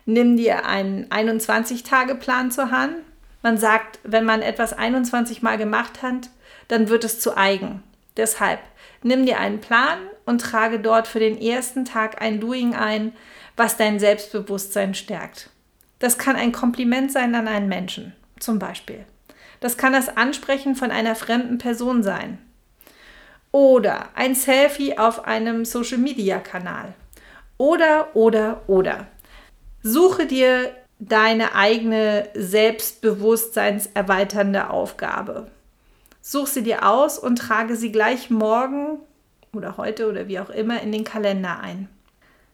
nimm 0.07 0.37
dir 0.37 0.67
einen 0.67 1.07
21-Tage-Plan 1.07 2.51
zur 2.51 2.71
Hand. 2.71 2.97
Man 3.43 3.59
sagt, 3.59 3.99
wenn 4.03 4.25
man 4.25 4.43
etwas 4.43 4.73
21 4.73 5.43
Mal 5.43 5.59
gemacht 5.59 6.03
hat, 6.03 6.31
dann 6.69 6.89
wird 6.89 7.05
es 7.05 7.21
zu 7.21 7.37
eigen. 7.37 7.83
Deshalb 8.17 8.61
nimm 9.03 9.25
dir 9.25 9.39
einen 9.39 9.61
Plan 9.61 9.99
und 10.27 10.41
trage 10.41 10.79
dort 10.79 11.07
für 11.07 11.21
den 11.21 11.41
ersten 11.41 11.85
Tag 11.85 12.21
ein 12.21 12.41
Doing 12.41 12.75
ein, 12.75 13.13
was 13.57 13.77
dein 13.77 13.99
Selbstbewusstsein 13.99 14.95
stärkt. 14.95 15.51
Das 15.99 16.19
kann 16.19 16.37
ein 16.37 16.53
Kompliment 16.53 17.13
sein 17.13 17.35
an 17.35 17.49
einen 17.49 17.69
Menschen, 17.69 18.15
zum 18.39 18.59
Beispiel. 18.59 19.05
Das 19.61 19.77
kann 19.77 19.93
das 19.93 20.17
Ansprechen 20.17 20.75
von 20.75 20.91
einer 20.91 21.15
fremden 21.15 21.59
Person 21.59 22.03
sein. 22.03 22.39
Oder 23.53 24.09
ein 24.15 24.35
Selfie 24.35 24.97
auf 24.97 25.27
einem 25.27 25.65
Social-Media-Kanal. 25.65 26.95
Oder, 27.59 28.15
oder, 28.15 28.63
oder. 28.69 29.09
Suche 29.83 30.27
dir 30.27 30.77
deine 30.99 31.55
eigene 31.55 32.29
selbstbewusstseinserweiternde 32.35 34.69
Aufgabe. 34.71 35.51
Such 36.21 36.49
sie 36.49 36.63
dir 36.63 36.87
aus 36.87 37.19
und 37.19 37.37
trage 37.37 37.77
sie 37.77 37.91
gleich 37.91 38.29
morgen 38.29 38.99
oder 39.53 39.79
heute 39.79 40.07
oder 40.09 40.29
wie 40.29 40.39
auch 40.39 40.51
immer 40.51 40.83
in 40.83 40.93
den 40.93 41.05
Kalender 41.05 41.61
ein. 41.61 41.89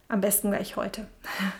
Am 0.08 0.20
besten 0.20 0.50
gleich 0.50 0.76
heute. 0.76 1.08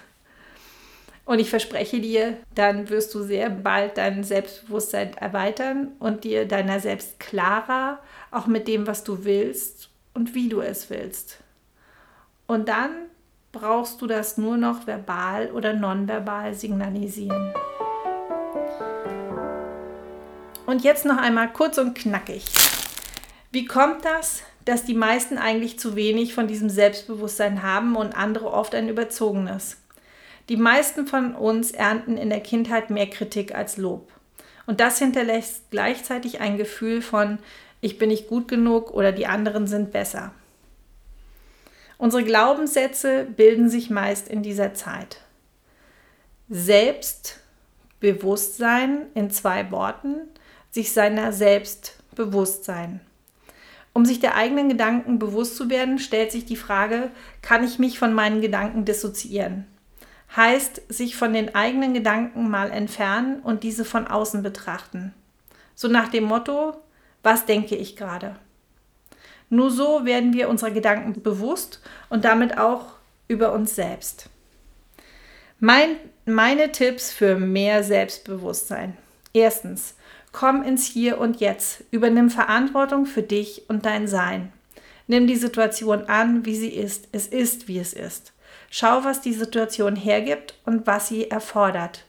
Und 1.24 1.40
ich 1.40 1.50
verspreche 1.50 2.00
dir, 2.00 2.36
dann 2.54 2.88
wirst 2.88 3.12
du 3.12 3.24
sehr 3.24 3.50
bald 3.50 3.98
dein 3.98 4.22
Selbstbewusstsein 4.22 5.16
erweitern 5.16 5.88
und 5.98 6.22
dir 6.22 6.46
deiner 6.46 6.78
selbst 6.78 7.18
klarer, 7.18 7.98
auch 8.30 8.46
mit 8.46 8.68
dem, 8.68 8.86
was 8.86 9.02
du 9.02 9.24
willst 9.24 9.90
und 10.14 10.36
wie 10.36 10.48
du 10.48 10.60
es 10.60 10.88
willst. 10.88 11.38
Und 12.46 12.68
dann 12.68 12.92
brauchst 13.58 14.02
du 14.02 14.06
das 14.06 14.36
nur 14.36 14.56
noch 14.56 14.86
verbal 14.86 15.50
oder 15.50 15.72
nonverbal 15.72 16.52
signalisieren. 16.52 17.54
Und 20.66 20.84
jetzt 20.84 21.06
noch 21.06 21.16
einmal 21.16 21.52
kurz 21.52 21.78
und 21.78 21.96
knackig. 21.96 22.44
Wie 23.52 23.64
kommt 23.64 24.04
das, 24.04 24.42
dass 24.64 24.84
die 24.84 24.94
meisten 24.94 25.38
eigentlich 25.38 25.78
zu 25.78 25.96
wenig 25.96 26.34
von 26.34 26.48
diesem 26.48 26.68
Selbstbewusstsein 26.68 27.62
haben 27.62 27.96
und 27.96 28.16
andere 28.16 28.52
oft 28.52 28.74
ein 28.74 28.88
überzogenes? 28.88 29.78
Die 30.48 30.56
meisten 30.56 31.06
von 31.06 31.34
uns 31.34 31.70
ernten 31.70 32.16
in 32.16 32.28
der 32.28 32.40
Kindheit 32.40 32.90
mehr 32.90 33.08
Kritik 33.08 33.54
als 33.54 33.78
Lob. 33.78 34.12
Und 34.66 34.80
das 34.80 34.98
hinterlässt 34.98 35.70
gleichzeitig 35.70 36.40
ein 36.40 36.58
Gefühl 36.58 37.00
von, 37.00 37.38
ich 37.80 37.98
bin 37.98 38.08
nicht 38.08 38.28
gut 38.28 38.48
genug 38.48 38.90
oder 38.90 39.12
die 39.12 39.26
anderen 39.26 39.66
sind 39.66 39.92
besser. 39.92 40.32
Unsere 41.98 42.24
Glaubenssätze 42.24 43.24
bilden 43.24 43.70
sich 43.70 43.90
meist 43.90 44.28
in 44.28 44.42
dieser 44.42 44.74
Zeit. 44.74 45.20
Selbstbewusstsein 46.48 49.06
in 49.14 49.30
zwei 49.30 49.70
Worten, 49.70 50.16
sich 50.70 50.92
seiner 50.92 51.32
selbst 51.32 51.98
bewusst 52.14 52.64
sein. 52.64 53.00
Um 53.92 54.04
sich 54.04 54.20
der 54.20 54.34
eigenen 54.34 54.68
Gedanken 54.68 55.18
bewusst 55.18 55.56
zu 55.56 55.70
werden, 55.70 55.98
stellt 55.98 56.30
sich 56.30 56.44
die 56.44 56.56
Frage, 56.56 57.10
kann 57.40 57.64
ich 57.64 57.78
mich 57.78 57.98
von 57.98 58.12
meinen 58.12 58.42
Gedanken 58.42 58.84
dissoziieren? 58.84 59.66
heißt 60.34 60.82
sich 60.88 61.16
von 61.16 61.32
den 61.32 61.54
eigenen 61.54 61.94
Gedanken 61.94 62.50
mal 62.50 62.70
entfernen 62.70 63.40
und 63.40 63.62
diese 63.62 63.84
von 63.84 64.06
außen 64.06 64.42
betrachten. 64.42 65.14
So 65.74 65.88
nach 65.88 66.08
dem 66.08 66.24
Motto, 66.24 66.74
was 67.22 67.46
denke 67.46 67.76
ich 67.76 67.96
gerade? 67.96 68.36
Nur 69.48 69.70
so 69.70 70.04
werden 70.04 70.32
wir 70.32 70.48
unserer 70.48 70.70
Gedanken 70.70 71.22
bewusst 71.22 71.80
und 72.08 72.24
damit 72.24 72.58
auch 72.58 72.94
über 73.28 73.52
uns 73.52 73.74
selbst. 73.74 74.28
Mein, 75.58 75.96
meine 76.24 76.72
Tipps 76.72 77.12
für 77.12 77.36
mehr 77.36 77.82
Selbstbewusstsein. 77.82 78.96
Erstens, 79.32 79.94
komm 80.32 80.62
ins 80.62 80.86
Hier 80.86 81.18
und 81.18 81.40
Jetzt. 81.40 81.84
Übernimm 81.90 82.30
Verantwortung 82.30 83.06
für 83.06 83.22
dich 83.22 83.64
und 83.68 83.86
dein 83.86 84.08
Sein. 84.08 84.52
Nimm 85.06 85.26
die 85.26 85.36
Situation 85.36 86.04
an, 86.08 86.44
wie 86.44 86.56
sie 86.56 86.70
ist. 86.70 87.08
Es 87.12 87.26
ist, 87.26 87.68
wie 87.68 87.78
es 87.78 87.92
ist. 87.92 88.32
Schau, 88.70 89.04
was 89.04 89.20
die 89.20 89.32
Situation 89.32 89.94
hergibt 89.94 90.54
und 90.64 90.86
was 90.86 91.08
sie 91.08 91.30
erfordert. 91.30 92.04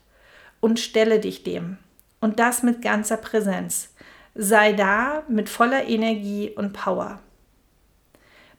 Und 0.59 0.79
stelle 0.79 1.19
dich 1.19 1.43
dem. 1.43 1.77
Und 2.19 2.39
das 2.39 2.63
mit 2.63 2.81
ganzer 2.81 3.17
Präsenz. 3.17 3.93
Sei 4.33 4.73
da 4.73 5.23
mit 5.27 5.49
voller 5.49 5.87
Energie 5.87 6.49
und 6.55 6.73
Power. 6.73 7.19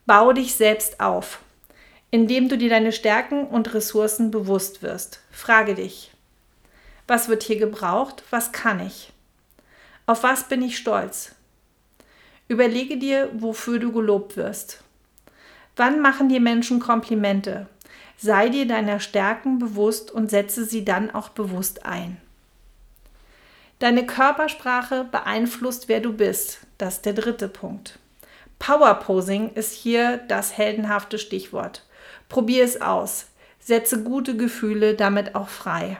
Bau 0.09 0.33
dich 0.33 0.55
selbst 0.55 1.01
auf, 1.01 1.41
indem 2.11 2.49
du 2.49 2.57
dir 2.57 2.71
deine 2.71 2.93
Stärken 2.93 3.47
und 3.47 3.75
Ressourcen 3.75 4.31
bewusst 4.31 4.83
wirst. 4.83 5.21
Frage 5.31 5.75
dich, 5.75 6.13
Was 7.07 7.29
wird 7.29 7.43
hier 7.43 7.59
gebraucht? 7.59 8.25
Was 8.31 8.51
kann 8.53 8.81
ich? 8.81 9.13
Auf 10.07 10.23
was 10.23 10.49
bin 10.49 10.63
ich 10.63 10.79
stolz? 10.79 11.35
Überlege 12.49 12.97
dir, 12.97 13.29
wofür 13.35 13.79
du 13.79 13.93
gelobt 13.93 14.39
wirst. 14.39 14.83
Wann 15.77 16.01
machen 16.01 16.31
dir 16.31 16.41
Menschen 16.41 16.81
Komplimente? 16.81 17.67
Sei 18.17 18.49
dir 18.49 18.67
deiner 18.67 19.01
Stärken 19.01 19.59
bewusst 19.59 20.11
und 20.11 20.31
setze 20.31 20.65
sie 20.65 20.87
dann 20.87 21.11
auch 21.11 21.29
bewusst 21.29 21.85
ein. 21.85 22.17
Deine 23.79 24.07
Körpersprache 24.07 25.05
beeinflusst, 25.05 25.87
wer 25.89 26.01
du 26.01 26.15
bist. 26.15 26.61
Das 26.79 26.95
ist 26.95 27.05
der 27.05 27.13
dritte 27.13 27.51
Punkt. 27.51 27.99
Powerposing 28.59 29.53
ist 29.55 29.73
hier 29.73 30.19
das 30.29 30.57
heldenhafte 30.57 31.19
Stichwort. 31.19 31.85
Probier 32.29 32.65
es 32.65 32.81
aus. 32.81 33.27
Setze 33.61 34.03
gute 34.03 34.37
Gefühle 34.37 34.95
damit 34.95 35.35
auch 35.35 35.49
frei. 35.49 35.99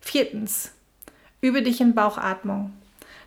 Viertens. 0.00 0.72
Übe 1.40 1.62
dich 1.62 1.80
in 1.80 1.94
Bauchatmung 1.94 2.72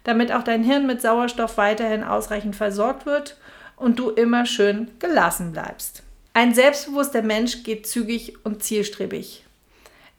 damit 0.06 0.32
auch 0.32 0.44
dein 0.44 0.64
Hirn 0.64 0.88
mit 0.88 1.02
Sauerstoff 1.02 1.58
weiterhin 1.58 2.04
ausreichend 2.04 2.56
versorgt 2.56 3.06
wird 3.06 3.36
und 3.76 4.00
du 4.00 4.12
immer 4.12 4.46
schön 4.46 4.92
gelassen 5.00 5.52
bleibst. 5.52 6.04
Ein 6.34 6.54
selbstbewusster 6.54 7.22
Mensch 7.22 7.64
geht 7.64 7.88
zügig 7.88 8.46
und 8.46 8.64
zielstrebig. 8.64 9.46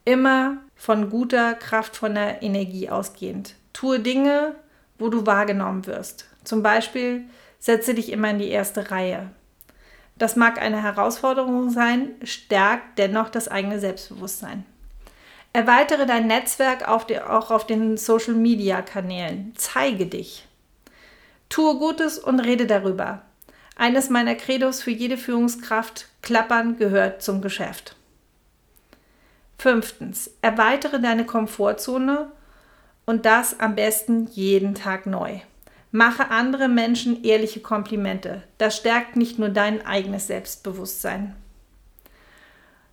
Immer 0.05 0.59
von 0.75 1.09
guter, 1.09 1.55
kraftvoller 1.55 2.43
Energie 2.43 2.91
ausgehend. 2.91 3.55
Tue 3.73 4.01
Dinge, 4.01 4.57
wo 4.99 5.09
du 5.09 5.25
wahrgenommen 5.25 5.87
wirst. 5.87 6.27
Zum 6.45 6.63
Beispiel 6.63 7.25
setze 7.59 7.95
dich 7.95 8.13
immer 8.13 8.31
in 8.31 8.39
die 8.39 8.51
erste 8.51 8.91
Reihe. 8.91 9.31
Das 10.19 10.37
mag 10.37 10.61
eine 10.61 10.83
Herausforderung 10.83 11.71
sein, 11.71 12.11
stärkt 12.23 12.99
dennoch 12.99 13.29
das 13.29 13.49
eigene 13.49 13.79
Selbstbewusstsein. 13.79 14.65
Erweitere 15.53 16.07
dein 16.07 16.27
Netzwerk 16.27 16.89
auf 16.89 17.07
die, 17.07 17.21
auch 17.21 17.51
auf 17.51 17.67
den 17.67 17.97
Social-Media-Kanälen. 17.97 19.53
Zeige 19.57 20.07
dich. 20.07 20.47
Tue 21.49 21.79
Gutes 21.79 22.19
und 22.19 22.41
rede 22.41 22.67
darüber. 22.67 23.23
Eines 23.77 24.11
meiner 24.11 24.35
Credos 24.35 24.83
für 24.83 24.91
jede 24.91 25.17
Führungskraft, 25.17 26.09
Klappern 26.23 26.79
gehört 26.79 27.23
zum 27.23 27.43
Geschäft. 27.43 27.97
Fünftens, 29.59 30.31
erweitere 30.43 31.01
deine 31.01 31.25
Komfortzone 31.25 32.31
und 33.07 33.27
das 33.27 33.61
am 33.61 33.75
besten 33.75 34.29
jeden 34.33 34.75
Tag 34.75 35.07
neu. 35.07 35.41
Mache 35.97 36.31
andere 36.31 36.69
Menschen 36.69 37.25
ehrliche 37.25 37.61
Komplimente. 37.61 38.43
Das 38.59 38.77
stärkt 38.77 39.17
nicht 39.17 39.39
nur 39.39 39.49
dein 39.49 39.87
eigenes 39.87 40.27
Selbstbewusstsein. 40.27 41.35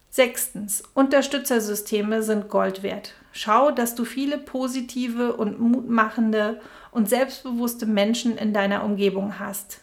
Sechstens, 0.09 0.85
Unterstützersysteme 0.93 2.23
sind 2.23 2.47
Gold 2.47 2.81
wert. 2.81 3.13
Schau, 3.33 3.71
dass 3.71 3.95
du 3.95 4.05
viele 4.05 4.37
positive 4.37 5.35
und 5.35 5.59
mutmachende 5.59 6.61
und 6.91 7.09
selbstbewusste 7.09 7.85
Menschen 7.85 8.37
in 8.37 8.53
deiner 8.53 8.85
Umgebung 8.85 9.37
hast. 9.37 9.81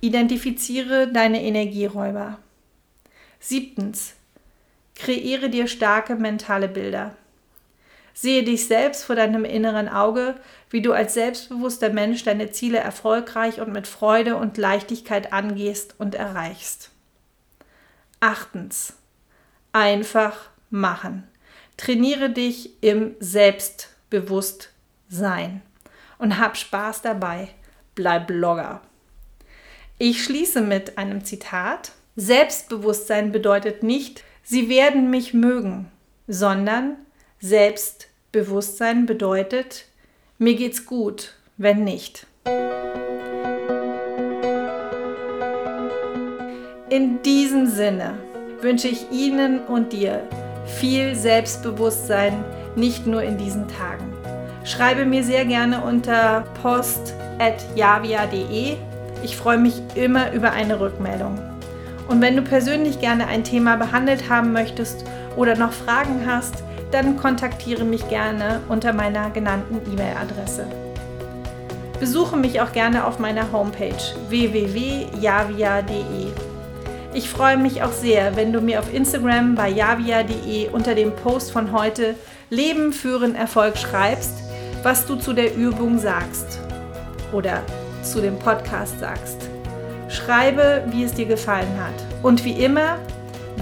Identifiziere 0.00 1.06
deine 1.06 1.40
Energieräuber. 1.40 2.38
Siebtens, 3.38 4.14
kreiere 4.96 5.50
dir 5.50 5.68
starke 5.68 6.16
mentale 6.16 6.66
Bilder. 6.66 7.14
Sehe 8.16 8.44
dich 8.44 8.68
selbst 8.68 9.02
vor 9.04 9.16
deinem 9.16 9.44
inneren 9.44 9.88
Auge, 9.88 10.36
wie 10.70 10.80
du 10.80 10.92
als 10.92 11.14
selbstbewusster 11.14 11.90
Mensch 11.90 12.22
deine 12.22 12.52
Ziele 12.52 12.78
erfolgreich 12.78 13.60
und 13.60 13.72
mit 13.72 13.88
Freude 13.88 14.36
und 14.36 14.56
Leichtigkeit 14.56 15.32
angehst 15.32 15.96
und 15.98 16.14
erreichst. 16.14 16.92
Achtens, 18.20 18.92
einfach 19.72 20.36
machen. 20.70 21.24
Trainiere 21.76 22.30
dich 22.30 22.80
im 22.82 23.16
Selbstbewusstsein 23.18 25.60
und 26.18 26.38
hab 26.38 26.56
Spaß 26.56 27.02
dabei. 27.02 27.48
Bleib 27.96 28.28
Blogger. 28.28 28.80
Ich 29.98 30.22
schließe 30.24 30.60
mit 30.60 30.98
einem 30.98 31.24
Zitat. 31.24 31.90
Selbstbewusstsein 32.16 33.32
bedeutet 33.32 33.82
nicht, 33.82 34.22
sie 34.44 34.68
werden 34.68 35.10
mich 35.10 35.34
mögen, 35.34 35.90
sondern 36.28 36.96
Selbstbewusstsein 37.44 39.04
bedeutet, 39.04 39.84
mir 40.38 40.54
geht's 40.54 40.86
gut, 40.86 41.34
wenn 41.58 41.84
nicht. 41.84 42.26
In 46.88 47.20
diesem 47.22 47.66
Sinne 47.66 48.14
wünsche 48.62 48.88
ich 48.88 49.10
Ihnen 49.10 49.60
und 49.60 49.92
dir 49.92 50.26
viel 50.64 51.14
Selbstbewusstsein, 51.14 52.42
nicht 52.76 53.06
nur 53.06 53.22
in 53.22 53.36
diesen 53.36 53.68
Tagen. 53.68 54.10
Schreibe 54.64 55.04
mir 55.04 55.22
sehr 55.22 55.44
gerne 55.44 55.84
unter 55.84 56.46
post.javia.de. 56.62 58.76
Ich 59.22 59.36
freue 59.36 59.58
mich 59.58 59.82
immer 59.94 60.32
über 60.32 60.52
eine 60.52 60.80
Rückmeldung. 60.80 61.38
Und 62.08 62.22
wenn 62.22 62.36
du 62.36 62.42
persönlich 62.42 63.00
gerne 63.00 63.26
ein 63.26 63.44
Thema 63.44 63.76
behandelt 63.76 64.30
haben 64.30 64.54
möchtest 64.54 65.04
oder 65.36 65.56
noch 65.56 65.72
Fragen 65.72 66.22
hast, 66.26 66.63
dann 66.94 67.16
kontaktiere 67.16 67.84
mich 67.84 68.08
gerne 68.08 68.60
unter 68.68 68.92
meiner 68.92 69.30
genannten 69.30 69.80
E-Mail-Adresse. 69.92 70.64
Besuche 71.98 72.36
mich 72.36 72.60
auch 72.60 72.70
gerne 72.70 73.04
auf 73.04 73.18
meiner 73.18 73.50
Homepage 73.50 73.96
www.javia.de. 74.28 76.28
Ich 77.12 77.28
freue 77.28 77.56
mich 77.56 77.82
auch 77.82 77.92
sehr, 77.92 78.36
wenn 78.36 78.52
du 78.52 78.60
mir 78.60 78.78
auf 78.78 78.94
Instagram 78.94 79.56
bei 79.56 79.70
javia.de 79.70 80.68
unter 80.70 80.94
dem 80.94 81.16
Post 81.16 81.50
von 81.50 81.72
heute 81.72 82.14
Leben 82.48 82.92
führen 82.92 83.34
Erfolg 83.34 83.76
schreibst, 83.76 84.44
was 84.84 85.04
du 85.06 85.16
zu 85.16 85.32
der 85.32 85.56
Übung 85.56 85.98
sagst 85.98 86.60
oder 87.32 87.62
zu 88.02 88.20
dem 88.20 88.38
Podcast 88.38 89.00
sagst. 89.00 89.48
Schreibe, 90.08 90.84
wie 90.90 91.02
es 91.02 91.14
dir 91.14 91.26
gefallen 91.26 91.76
hat. 91.80 92.04
Und 92.22 92.44
wie 92.44 92.52
immer, 92.52 92.98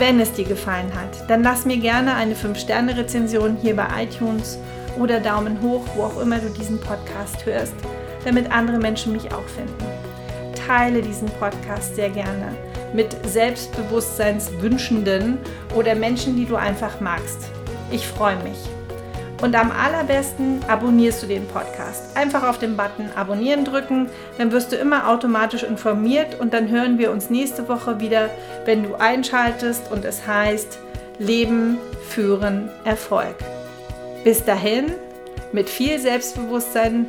wenn 0.03 0.19
es 0.19 0.33
dir 0.33 0.45
gefallen 0.45 0.93
hat, 0.97 1.31
dann 1.31 1.45
lass 1.45 1.65
mir 1.65 1.77
gerne 1.77 2.17
eine 2.17 2.35
5-Sterne-Rezension 2.35 3.57
hier 3.63 3.77
bei 3.77 3.87
iTunes 4.03 4.59
oder 4.99 5.21
Daumen 5.21 5.63
hoch, 5.63 5.85
wo 5.95 6.03
auch 6.03 6.21
immer 6.21 6.41
du 6.41 6.49
diesen 6.49 6.81
Podcast 6.81 7.47
hörst, 7.47 7.77
damit 8.25 8.51
andere 8.51 8.79
Menschen 8.79 9.13
mich 9.13 9.33
auch 9.33 9.47
finden. 9.47 9.85
Teile 10.67 11.03
diesen 11.03 11.29
Podcast 11.39 11.95
sehr 11.95 12.11
gerne 12.11 12.49
mit 12.93 13.17
Selbstbewusstseinswünschenden 13.29 15.39
oder 15.77 15.95
Menschen, 15.95 16.35
die 16.35 16.47
du 16.47 16.57
einfach 16.57 17.01
magst. 17.01 17.53
Ich 17.93 18.05
freue 18.05 18.43
mich. 18.43 18.59
Und 19.43 19.57
am 19.57 19.73
allerbesten 19.73 20.61
abonnierst 20.69 21.25
du 21.25 21.27
den 21.27 21.49
Podcast. 21.49 22.17
Einfach 22.17 22.49
auf 22.49 22.61
den 22.61 22.77
Button 22.77 23.11
Abonnieren 23.17 23.65
drücken, 23.65 24.09
dann 24.39 24.53
wirst 24.53 24.71
du 24.71 24.77
immer 24.77 25.09
automatisch 25.09 25.65
informiert 25.65 26.39
und 26.39 26.55
dann 26.55 26.71
hören 26.71 26.97
wir 26.97 27.11
uns 27.11 27.29
nächste 27.29 27.69
Woche 27.69 27.99
wieder, 27.99 28.31
wenn 28.67 28.85
du 28.85 28.95
einschaltest 28.95 29.91
und 29.91 30.05
es 30.05 30.25
heißt 30.29 30.79
Leben, 31.19 31.79
Führen, 32.09 32.71
Erfolg. 32.85 33.35
Bis 34.23 34.45
dahin, 34.45 34.93
mit 35.51 35.69
viel 35.69 35.99
Selbstbewusstsein 35.99 37.07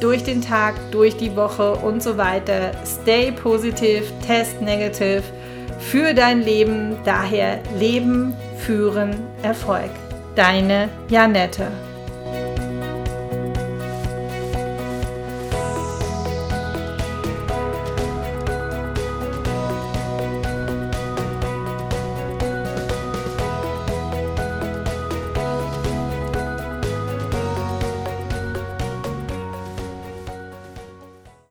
durch 0.00 0.24
den 0.24 0.42
Tag, 0.42 0.74
durch 0.90 1.16
die 1.16 1.36
Woche 1.36 1.76
und 1.76 2.02
so 2.02 2.18
weiter. 2.18 2.72
Stay 2.84 3.30
positive, 3.30 4.04
test 4.26 4.60
negative 4.60 5.22
für 5.78 6.14
dein 6.14 6.42
Leben. 6.42 6.96
Daher 7.04 7.60
Leben, 7.78 8.34
Führen, 8.58 9.14
Erfolg. 9.42 9.90
Deine 10.36 10.90
Janette. 11.08 11.85